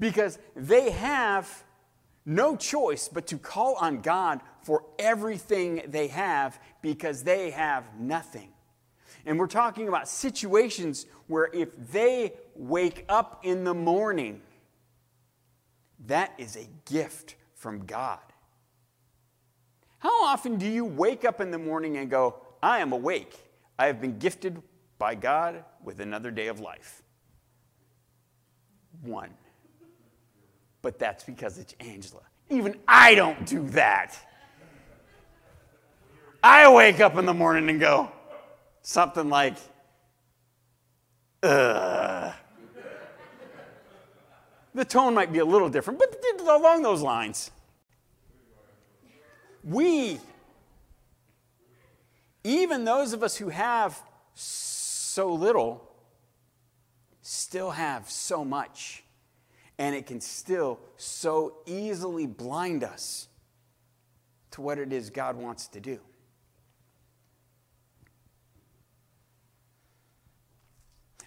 [0.00, 1.64] because they have
[2.24, 8.48] no choice but to call on God for everything they have because they have nothing.
[9.24, 14.40] And we're talking about situations where if they wake up in the morning,
[16.06, 18.18] that is a gift from God.
[19.98, 23.34] How often do you wake up in the morning and go, I am awake?
[23.78, 24.62] I have been gifted
[24.98, 27.02] by God with another day of life?
[29.02, 29.30] One.
[30.82, 32.22] But that's because it's Angela.
[32.48, 34.16] Even I don't do that.
[36.42, 38.10] I wake up in the morning and go,
[38.82, 39.56] something like,
[41.42, 42.32] ugh.
[44.74, 46.14] The tone might be a little different, but
[46.46, 47.50] along those lines.
[49.64, 50.20] We,
[52.44, 54.00] even those of us who have
[54.34, 54.75] so
[55.24, 55.90] little,
[57.22, 59.02] still have so much.
[59.78, 63.28] And it can still so easily blind us
[64.52, 66.00] to what it is God wants to do.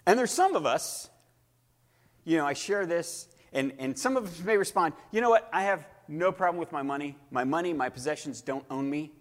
[0.06, 1.08] And there's some of us,
[2.24, 5.48] you know, I share this, and, and some of us may respond, you know what,
[5.52, 7.16] I have no problem with my money.
[7.30, 9.12] My money, my possessions don't own me.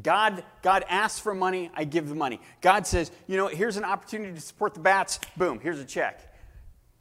[0.00, 2.40] God, God asks for money, I give the money.
[2.62, 6.34] God says, you know, here's an opportunity to support the bats, boom, here's a check.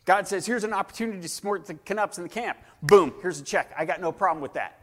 [0.03, 3.43] God says, here's an opportunity to support the Canucks in the camp, boom, here's a
[3.43, 3.73] check.
[3.77, 4.77] I got no problem with that.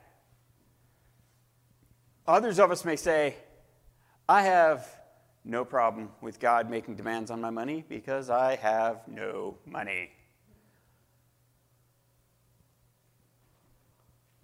[2.26, 3.36] Others of us may say,
[4.28, 4.86] I have
[5.44, 10.11] no problem with God making demands on my money because I have no money.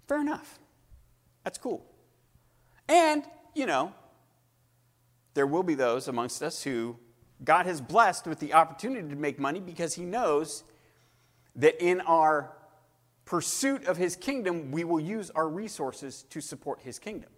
[0.07, 0.59] Fair enough.
[1.45, 1.85] That's cool.
[2.89, 3.23] And,
[3.55, 3.93] you know,
[5.35, 6.97] there will be those amongst us who
[7.43, 10.65] God has blessed with the opportunity to make money because He knows
[11.57, 12.53] that in our
[13.25, 17.31] pursuit of His kingdom, we will use our resources to support His kingdom.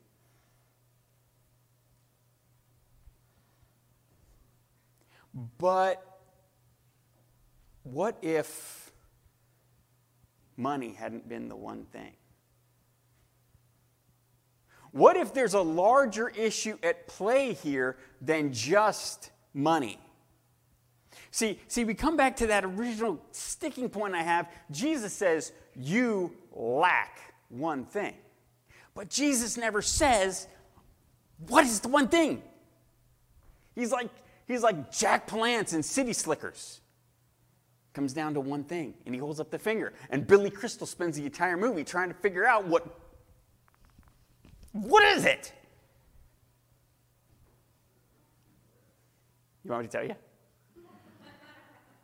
[5.59, 6.03] But
[7.83, 8.91] what if
[10.57, 12.13] money hadn't been the one thing?
[14.97, 19.99] What if there's a larger issue at play here than just money?
[21.31, 24.51] See, see, we come back to that original sticking point I have.
[24.71, 27.19] Jesus says, You lack
[27.51, 28.15] one thing.
[28.95, 30.49] But Jesus never says,
[31.47, 32.43] What is the one thing?
[33.75, 34.09] He's like,
[34.47, 36.81] he's like Jack Palance and City Slickers.
[37.93, 39.93] Comes down to one thing, and he holds up the finger.
[40.09, 43.06] And Billy Crystal spends the entire movie trying to figure out what
[44.83, 45.53] what is it?
[49.65, 50.15] You want me to tell you?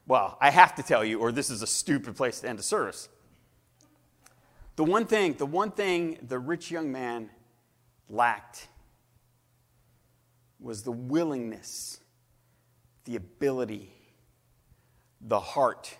[0.06, 2.62] Well, I have to tell you, or this is a stupid place to end a
[2.62, 3.08] service.
[4.76, 7.30] The one thing, the one thing the rich young man
[8.08, 8.68] lacked
[10.58, 12.00] was the willingness,
[13.04, 13.92] the ability,
[15.20, 15.96] the heart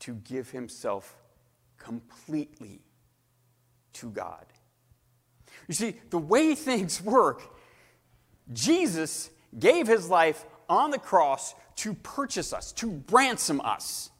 [0.00, 1.16] to give himself
[1.76, 2.80] completely
[3.94, 4.44] to God.
[5.68, 7.42] You see, the way things work,
[8.52, 14.10] Jesus gave his life on the cross to purchase us, to ransom us.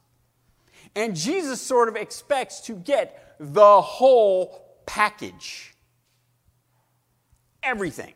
[0.97, 5.75] And Jesus sort of expects to get the whole package.
[7.62, 8.14] Everything.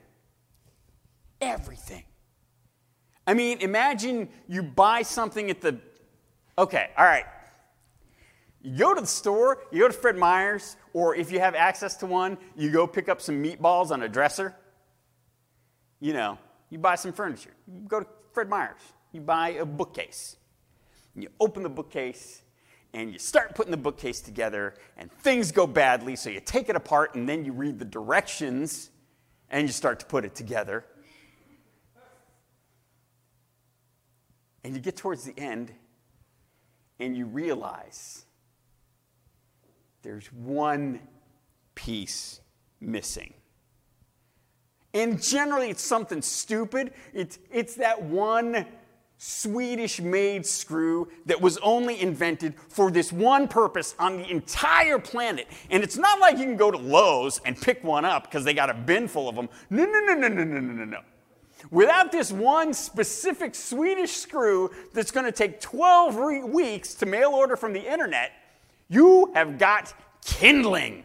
[1.41, 2.05] Everything.
[3.27, 5.79] I mean, imagine you buy something at the.
[6.59, 7.25] Okay, all right.
[8.63, 11.97] You go to the store, you go to Fred Meyer's, or if you have access
[11.97, 14.55] to one, you go pick up some meatballs on a dresser.
[16.01, 16.39] You know,
[16.71, 17.53] you buy some furniture.
[17.67, 18.81] You go to Fred Meyer's,
[19.13, 20.37] you buy a bookcase.
[21.15, 22.41] You open the bookcase
[22.95, 26.77] and you start putting the bookcase together, and things go badly, so you take it
[26.77, 28.91] apart and then you read the directions
[29.51, 30.85] and you start to put it together.
[34.63, 35.73] And you get towards the end
[37.01, 38.25] and you realize
[40.05, 41.01] there's one
[41.75, 42.41] piece
[42.81, 43.35] missing.
[44.93, 46.93] And generally, it's something stupid.
[47.13, 48.67] It's, it's that one
[49.17, 55.49] Swedish made screw that was only invented for this one purpose on the entire planet.
[55.71, 58.55] And it's not like you can go to Lowe's and pick one up because they
[58.55, 59.49] got a bin full of them.
[59.71, 61.01] No, no, no, no, no, no, no, no.
[61.71, 67.31] Without this one specific Swedish screw that's going to take 12 re- weeks to mail
[67.31, 68.33] order from the internet,
[68.89, 69.93] you have got
[70.25, 71.05] kindling.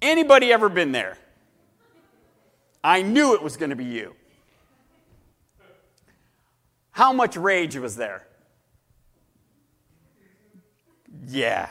[0.00, 1.18] Anybody ever been there?
[2.82, 4.14] I knew it was going to be you.
[6.92, 8.26] How much rage was there?
[11.26, 11.68] Yeah.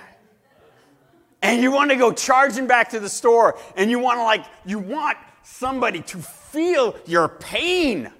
[1.41, 4.45] and you want to go charging back to the store and you want to like
[4.65, 8.11] you want somebody to feel your pain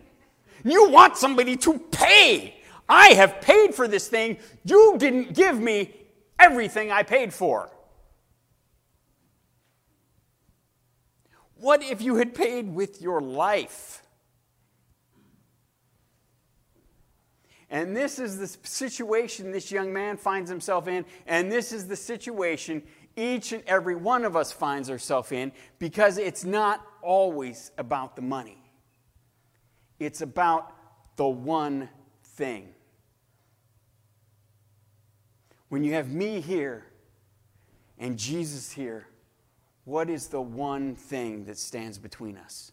[0.63, 2.55] you want somebody to pay
[2.87, 5.93] i have paid for this thing you didn't give me
[6.39, 7.71] everything i paid for
[11.55, 14.03] what if you had paid with your life
[17.69, 21.95] And this is the situation this young man finds himself in, and this is the
[21.95, 22.81] situation
[23.15, 28.21] each and every one of us finds ourselves in because it's not always about the
[28.21, 28.61] money.
[29.99, 30.73] It's about
[31.17, 31.89] the one
[32.23, 32.69] thing.
[35.69, 36.85] When you have me here
[37.97, 39.07] and Jesus here,
[39.85, 42.71] what is the one thing that stands between us?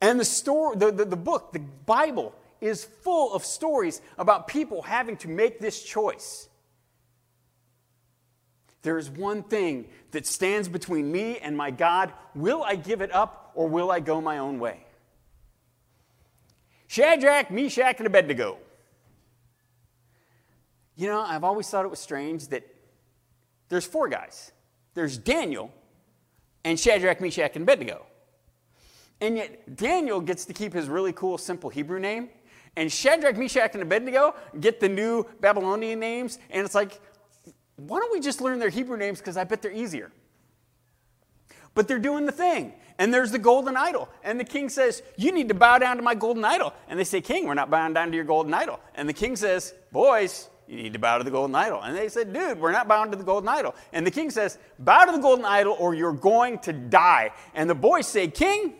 [0.00, 4.82] And the story, the, the, the book, the Bible, is full of stories about people
[4.82, 6.48] having to make this choice.
[8.82, 12.12] There is one thing that stands between me and my God.
[12.34, 14.84] Will I give it up or will I go my own way?
[16.86, 18.58] Shadrach, Meshach, and Abednego.
[21.00, 22.62] You know, I've always thought it was strange that
[23.70, 24.52] there's four guys.
[24.92, 25.72] There's Daniel
[26.62, 28.04] and Shadrach, Meshach, and Abednego.
[29.22, 32.28] And yet Daniel gets to keep his really cool, simple Hebrew name.
[32.76, 36.38] And Shadrach, Meshach, and Abednego get the new Babylonian names.
[36.50, 37.00] And it's like,
[37.76, 39.20] why don't we just learn their Hebrew names?
[39.20, 40.12] Because I bet they're easier.
[41.74, 42.74] But they're doing the thing.
[42.98, 44.10] And there's the golden idol.
[44.22, 46.74] And the king says, You need to bow down to my golden idol.
[46.90, 48.80] And they say, King, we're not bowing down to your golden idol.
[48.94, 51.82] And the king says, Boys, you need to bow to the golden idol.
[51.82, 53.74] And they said, Dude, we're not bound to the golden idol.
[53.92, 57.32] And the king says, Bow to the golden idol or you're going to die.
[57.54, 58.74] And the boys say, King,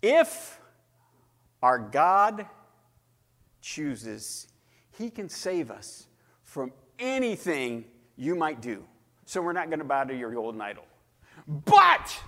[0.00, 0.58] if
[1.62, 2.46] our God
[3.60, 4.48] chooses
[5.00, 6.06] he can save us
[6.42, 8.84] from anything you might do.
[9.24, 10.84] So we're not going to bow to your golden idol.
[11.48, 12.20] But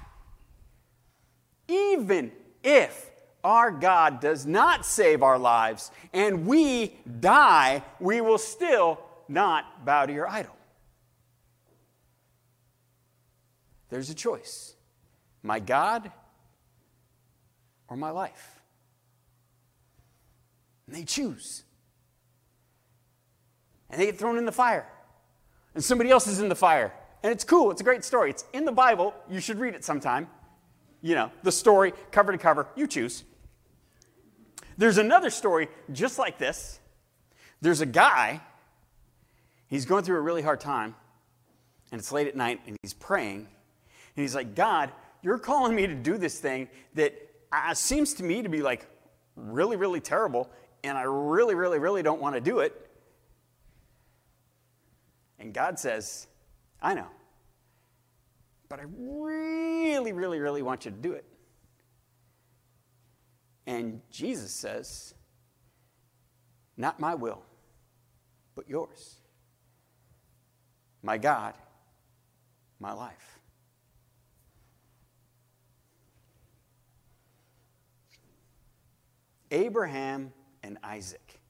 [1.68, 2.32] even
[2.64, 3.10] if
[3.44, 10.06] our God does not save our lives and we die, we will still not bow
[10.06, 10.56] to your idol.
[13.88, 14.74] There's a choice
[15.42, 16.10] my God
[17.88, 18.60] or my life.
[20.86, 21.64] And they choose
[23.90, 24.88] and they get thrown in the fire.
[25.74, 26.92] And somebody else is in the fire.
[27.22, 27.70] And it's cool.
[27.70, 28.30] It's a great story.
[28.30, 29.14] It's in the Bible.
[29.30, 30.28] You should read it sometime.
[31.02, 32.68] You know, the story, cover to cover.
[32.74, 33.24] You choose.
[34.82, 36.80] There's another story just like this.
[37.60, 38.40] There's a guy,
[39.68, 40.96] he's going through a really hard time,
[41.92, 43.36] and it's late at night, and he's praying.
[43.36, 43.46] And
[44.16, 44.90] he's like, God,
[45.22, 47.14] you're calling me to do this thing that
[47.52, 48.84] uh, seems to me to be like
[49.36, 50.50] really, really terrible,
[50.82, 52.74] and I really, really, really don't want to do it.
[55.38, 56.26] And God says,
[56.80, 57.06] I know.
[58.68, 61.24] But I really, really, really want you to do it.
[63.66, 65.14] And Jesus says,
[66.76, 67.42] Not my will,
[68.54, 69.16] but yours.
[71.02, 71.54] My God,
[72.78, 73.40] my life.
[79.50, 80.32] Abraham
[80.62, 81.42] and Isaac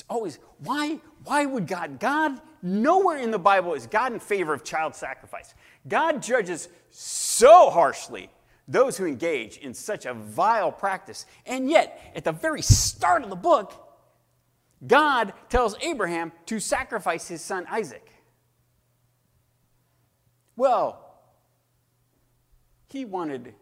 [0.00, 2.00] It's always, why, why would God?
[2.00, 5.52] God, nowhere in the Bible is God in favor of child sacrifice.
[5.86, 8.30] God judges so harshly
[8.70, 11.26] those who engage in such a vile practice.
[11.44, 13.74] And yet, at the very start of the book,
[14.86, 18.08] God tells Abraham to sacrifice his son Isaac.
[20.56, 21.04] Well,
[22.86, 23.54] he wanted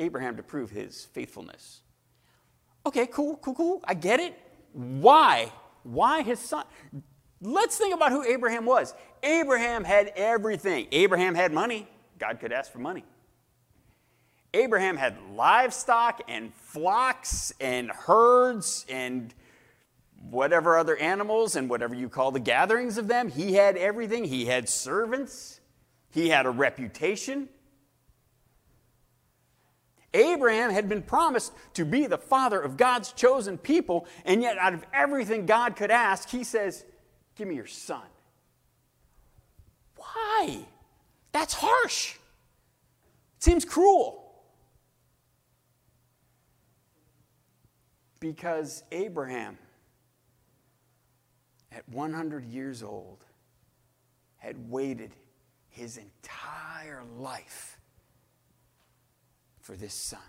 [0.00, 1.82] Abraham to prove his faithfulness.
[2.84, 3.80] Okay, cool, cool, cool.
[3.84, 4.36] I get it.
[4.72, 5.52] Why?
[5.84, 6.64] Why his son?
[7.40, 8.94] Let's think about who Abraham was.
[9.22, 10.88] Abraham had everything.
[10.90, 11.88] Abraham had money.
[12.18, 13.04] God could ask for money.
[14.54, 19.32] Abraham had livestock and flocks and herds and
[20.30, 23.30] whatever other animals and whatever you call the gatherings of them.
[23.30, 24.24] He had everything.
[24.24, 25.60] He had servants.
[26.10, 27.48] He had a reputation.
[30.14, 34.74] Abraham had been promised to be the father of God's chosen people, and yet, out
[34.74, 36.84] of everything God could ask, he says,
[37.34, 38.02] Give me your son.
[39.96, 40.66] Why?
[41.32, 42.16] That's harsh.
[43.38, 44.21] It seems cruel.
[48.22, 49.58] Because Abraham,
[51.72, 53.24] at 100 years old,
[54.36, 55.10] had waited
[55.70, 57.80] his entire life
[59.58, 60.20] for this son.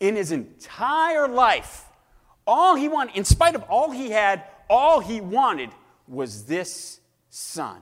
[0.00, 1.84] In his entire life,
[2.44, 5.70] all he wanted, in spite of all he had, all he wanted
[6.08, 6.98] was this
[7.30, 7.80] son.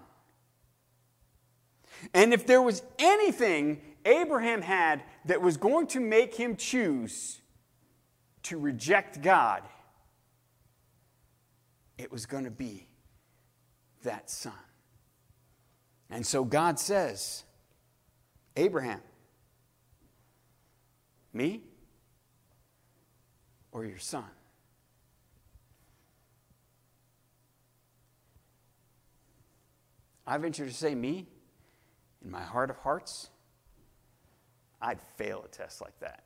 [2.12, 7.40] And if there was anything Abraham had that was going to make him choose
[8.46, 9.62] to reject God,
[11.98, 12.88] it was going to be
[14.04, 14.52] that son.
[16.10, 17.42] And so God says,
[18.56, 19.00] Abraham,
[21.32, 21.62] me
[23.72, 24.24] or your son?
[30.24, 31.26] I venture to say, me,
[32.24, 33.30] in my heart of hearts,
[34.80, 36.25] I'd fail a test like that.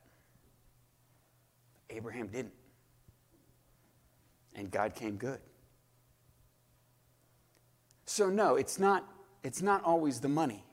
[1.91, 2.53] Abraham didn't.
[4.55, 5.39] And God came good.
[8.05, 9.07] So, no, it's not,
[9.43, 10.65] it's not always the money.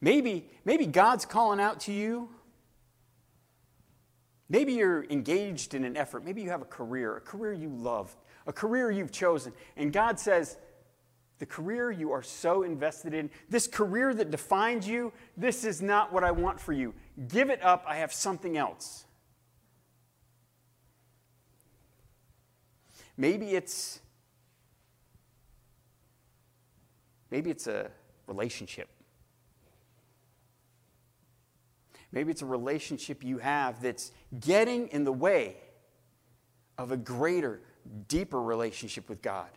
[0.00, 2.28] Maybe, maybe God's calling out to you.
[4.48, 6.24] Maybe you're engaged in an effort.
[6.24, 9.52] Maybe you have a career, a career you love, a career you've chosen.
[9.76, 10.56] And God says,
[11.38, 16.12] the career you are so invested in, this career that defines you, this is not
[16.12, 16.94] what I want for you.
[17.28, 17.84] Give it up.
[17.86, 19.04] I have something else.
[23.20, 24.00] Maybe it's
[27.30, 27.90] maybe it's a
[28.28, 28.88] relationship.
[32.12, 35.56] Maybe it's a relationship you have that's getting in the way
[36.78, 37.60] of a greater,
[38.06, 39.50] deeper relationship with God.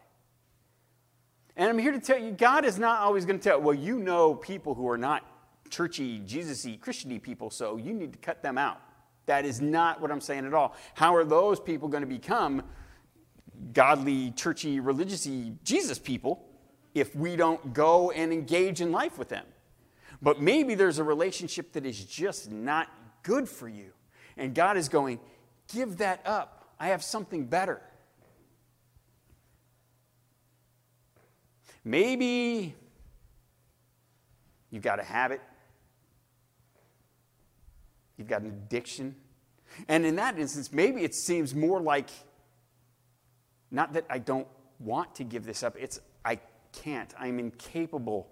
[1.56, 4.00] And I'm here to tell you, God is not always going to tell, well, you
[4.00, 5.24] know people who are not
[5.70, 8.82] churchy, Jesus-y, Christian-y people, so you need to cut them out.
[9.28, 10.76] That is not what I'm saying at all.
[10.94, 12.64] How are those people going to become
[13.74, 16.48] godly, churchy, religious-y Jesus people
[16.94, 19.46] if we don't go and engage in life with them?
[20.22, 22.88] But maybe there's a relationship that is just not
[23.24, 23.92] good for you.
[24.38, 25.20] And God is going,
[25.74, 26.74] give that up.
[26.80, 27.82] I have something better.
[31.84, 32.76] Maybe
[34.70, 35.42] you've got a habit,
[38.18, 39.16] you've got an addiction.
[39.88, 42.10] And in that instance, maybe it seems more like
[43.72, 44.48] not that I don't
[44.80, 46.40] want to give this up, it's I
[46.74, 47.14] can't.
[47.18, 48.30] I'm incapable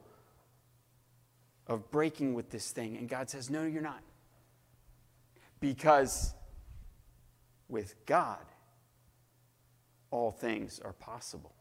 [1.67, 2.97] of breaking with this thing.
[2.97, 4.01] And God says, No, you're not.
[5.59, 6.33] Because
[7.67, 8.39] with God,
[10.11, 11.53] all things are possible.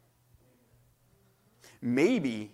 [1.82, 2.50] Maybe,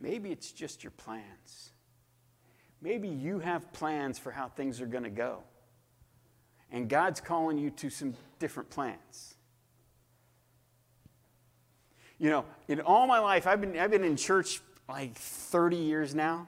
[0.00, 1.70] maybe it's just your plans.
[2.82, 5.42] Maybe you have plans for how things are going to go.
[6.70, 9.35] And God's calling you to some different plans.
[12.18, 16.14] You know, in all my life, I've been, I've been in church like 30 years
[16.14, 16.46] now.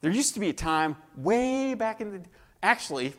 [0.00, 2.20] There used to be a time way back in the,
[2.62, 3.14] actually,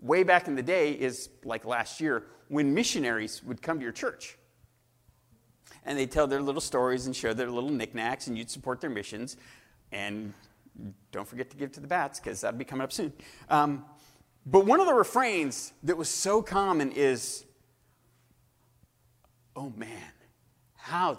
[0.00, 3.92] way back in the day is like last year, when missionaries would come to your
[3.92, 4.38] church
[5.84, 8.90] and they'd tell their little stories and share their little knickknacks, and you'd support their
[8.90, 9.36] missions.
[9.90, 10.34] And
[11.12, 13.12] don't forget to give to the bats, because that'll be coming up soon.
[13.48, 13.84] Um,
[14.44, 17.44] but one of the refrains that was so common is,
[19.58, 20.12] oh man,
[20.74, 21.18] how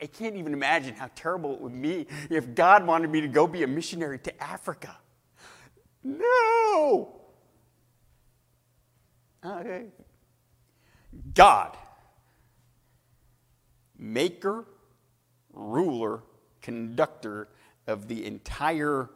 [0.00, 3.46] I can't even imagine how terrible it would be if God wanted me to go
[3.46, 4.96] be a missionary to Africa.
[6.02, 7.20] No!
[9.44, 9.86] Okay.
[11.34, 11.76] God
[13.96, 14.66] maker,
[15.52, 16.22] ruler,
[16.60, 17.48] conductor
[17.86, 19.08] of the entire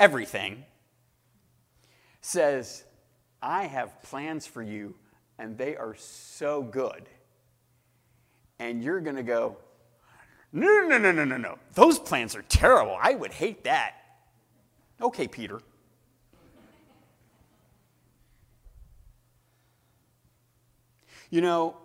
[0.00, 0.64] everything,
[2.20, 2.84] says,
[3.42, 4.94] I have plans for you,
[5.38, 7.08] and they are so good.
[8.58, 9.56] And you're going to go,
[10.52, 11.58] no, no, no, no, no, no.
[11.74, 12.96] Those plans are terrible.
[13.00, 13.94] I would hate that.
[15.00, 15.60] Okay, Peter.
[21.30, 21.76] You know,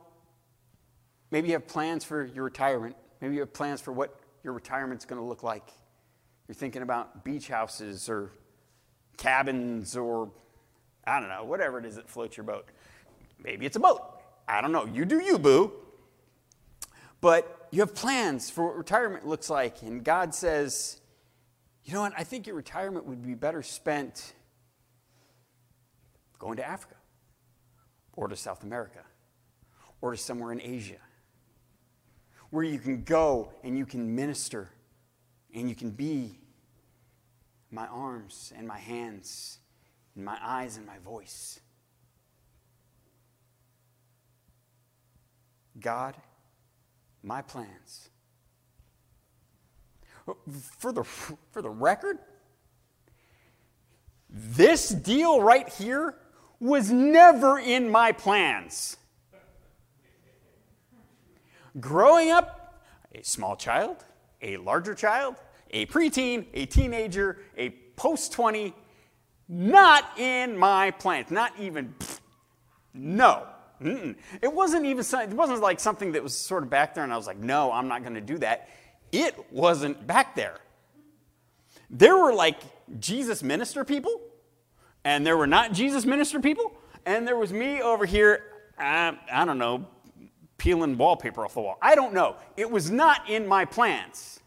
[1.32, 2.96] Maybe you have plans for your retirement.
[3.22, 5.70] Maybe you have plans for what your retirement's going to look like.
[6.48, 8.32] You're thinking about beach houses or
[9.18, 10.32] cabins or
[11.06, 12.66] I don't know, whatever it is that floats your boat.
[13.44, 14.02] Maybe it's a boat.
[14.48, 14.86] I don't know.
[14.86, 15.72] You do you, boo.
[17.22, 21.02] But you have plans for what retirement looks like, and God says,
[21.84, 22.14] you know what?
[22.18, 24.34] I think your retirement would be better spent
[26.38, 26.96] going to Africa
[28.14, 29.04] or to South America
[30.02, 30.98] or to somewhere in Asia
[32.50, 34.70] where you can go and you can minister
[35.54, 36.40] and you can be
[37.72, 39.60] my arms and my hands
[40.16, 41.60] and my eyes and my voice.
[45.80, 46.16] God,
[47.24, 48.10] my plans.
[50.78, 52.20] For the, for the record,
[54.30, 56.16] This deal right here
[56.60, 58.98] was never in my plans.
[61.80, 62.84] Growing up,
[63.16, 64.06] a small child,
[64.42, 65.36] a larger child,
[65.72, 68.74] a preteen, a teenager, a post 20,
[69.48, 71.32] not in my plans.
[71.32, 71.96] Not even,
[72.94, 73.48] no.
[73.82, 74.16] Mm-mm.
[74.42, 77.18] It wasn't even, it wasn't like something that was sort of back there and I
[77.18, 78.70] was like, no, I'm not going to do that.
[79.12, 80.58] It wasn't back there.
[81.90, 82.60] There were like
[83.00, 84.22] Jesus minister people,
[85.04, 86.72] and there were not Jesus minister people,
[87.06, 88.44] and there was me over here,
[88.78, 89.88] I, I don't know,
[90.58, 91.78] peeling wallpaper off the wall.
[91.82, 92.36] I don't know.
[92.58, 94.40] It was not in my plans.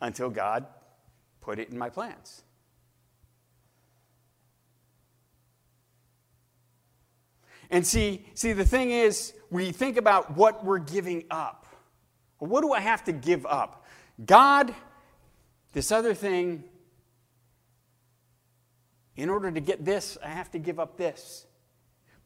[0.00, 0.66] Until God
[1.40, 2.42] put it in my plans.
[7.70, 11.66] And see, see, the thing is, we think about what we're giving up.
[12.38, 13.86] What do I have to give up?
[14.24, 14.74] God,
[15.72, 16.64] this other thing,
[19.16, 21.46] in order to get this, I have to give up this.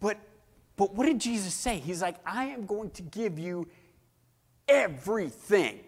[0.00, 0.18] But,
[0.76, 1.78] but what did Jesus say?
[1.78, 3.68] He's like, I am going to give you
[4.68, 5.80] everything.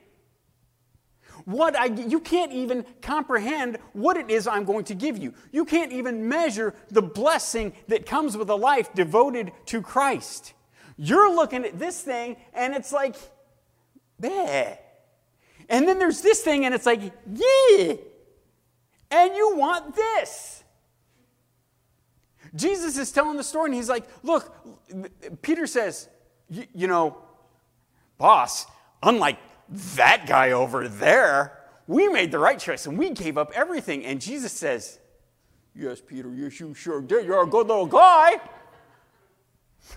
[1.45, 5.35] What I, you can't even comprehend what it is I'm going to give you.
[5.53, 10.55] You can't even measure the blessing that comes with a life devoted to Christ.
[10.97, 13.17] You're looking at this thing and it's like,
[14.21, 14.79] bleh.
[15.69, 17.95] And then there's this thing and it's like, yeah.
[19.11, 20.65] And you want this.
[22.55, 24.53] Jesus is telling the story and he's like, look,
[25.43, 26.09] Peter says,
[26.49, 27.19] you know,
[28.19, 28.67] boss,
[29.03, 34.05] unlike that guy over there, we made the right choice and we gave up everything.
[34.05, 34.99] And Jesus says,
[35.75, 37.27] Yes, Peter, yes, you sure did.
[37.27, 38.41] You're a good little guy.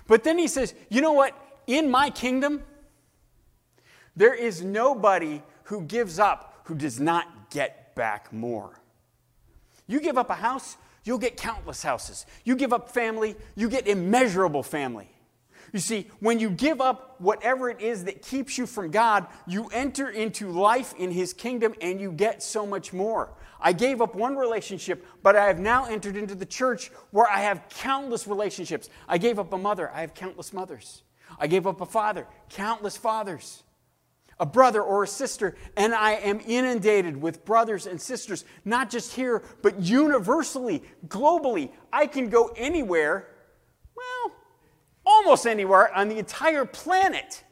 [0.06, 1.34] But then he says, You know what?
[1.66, 2.62] In my kingdom,
[4.16, 8.80] there is nobody who gives up who does not get back more.
[9.86, 12.26] You give up a house, you'll get countless houses.
[12.44, 15.10] You give up family, you get immeasurable family.
[15.72, 19.68] You see, when you give up whatever it is that keeps you from God, you
[19.72, 23.32] enter into life in His kingdom and you get so much more.
[23.60, 27.40] I gave up one relationship, but I have now entered into the church where I
[27.40, 28.88] have countless relationships.
[29.06, 31.02] I gave up a mother, I have countless mothers.
[31.38, 33.62] I gave up a father, countless fathers.
[34.40, 39.12] A brother or a sister, and I am inundated with brothers and sisters, not just
[39.12, 41.70] here, but universally, globally.
[41.92, 43.26] I can go anywhere
[45.20, 47.44] almost anywhere on the entire planet.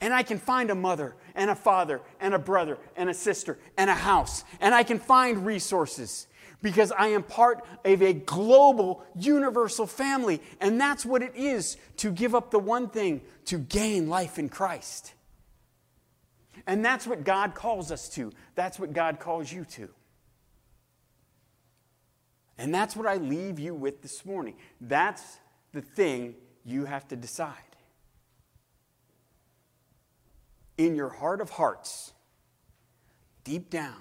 [0.00, 3.58] And I can find a mother and a father and a brother and a sister
[3.76, 4.44] and a house.
[4.60, 6.26] And I can find resources
[6.62, 10.40] because I am part of a global, universal family.
[10.58, 14.48] And that's what it is to give up the one thing to gain life in
[14.48, 15.12] Christ.
[16.66, 18.32] And that's what God calls us to.
[18.54, 19.90] That's what God calls you to.
[22.56, 24.54] And that's what I leave you with this morning.
[24.80, 25.39] That's
[25.72, 27.54] the thing you have to decide.
[30.78, 32.12] In your heart of hearts,
[33.44, 34.00] deep down,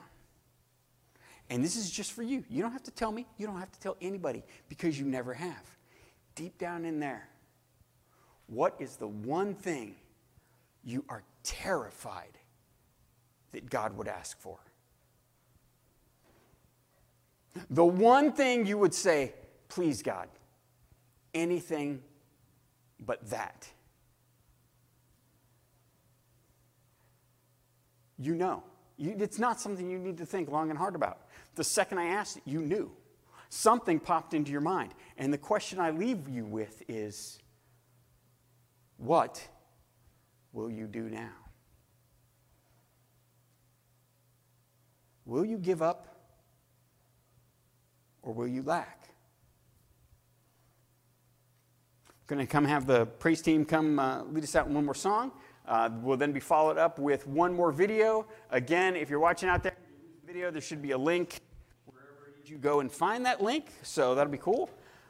[1.49, 2.43] and this is just for you.
[2.49, 5.33] You don't have to tell me, you don't have to tell anybody because you never
[5.33, 5.77] have.
[6.35, 7.27] Deep down in there,
[8.47, 9.95] what is the one thing
[10.83, 12.37] you are terrified
[13.51, 14.57] that God would ask for?
[17.69, 19.33] The one thing you would say,
[19.67, 20.29] please, God,
[21.33, 22.01] anything
[22.99, 23.67] but that.
[28.17, 28.63] You know.
[28.97, 31.19] You, it's not something you need to think long and hard about.
[31.55, 32.91] The second I asked it, you knew.
[33.49, 34.93] Something popped into your mind.
[35.17, 37.39] And the question I leave you with is
[38.97, 39.47] what
[40.51, 41.31] will you do now?
[45.25, 46.07] Will you give up
[48.21, 49.08] or will you lack?
[52.29, 54.93] Going to come have the praise team come uh, lead us out in one more
[54.93, 55.31] song.
[55.67, 58.23] Uh, we'll then be followed up with one more video.
[58.51, 59.75] Again, if you're watching out there,
[60.27, 61.39] video, there should be a link
[61.87, 63.71] wherever you go and find that link.
[63.81, 64.69] So that'll be cool.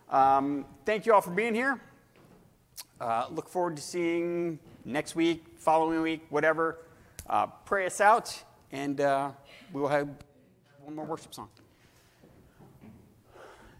[0.09, 1.81] Um, thank you all for being here.
[3.01, 6.85] Uh, look forward to seeing next week, following week, whatever.
[7.29, 8.33] Uh, pray us out,
[8.71, 9.31] and uh,
[9.73, 10.07] we will have
[10.85, 11.49] one more worship song.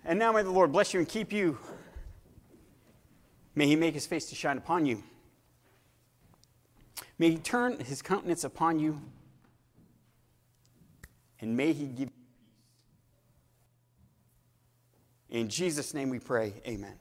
[0.04, 1.58] And now may the Lord bless you and keep you.
[3.60, 5.04] May he make his face to shine upon you.
[7.18, 9.02] May he turn his countenance upon you.
[11.42, 12.14] And may he give you peace.
[15.30, 16.94] In Jesus' name we pray, amen.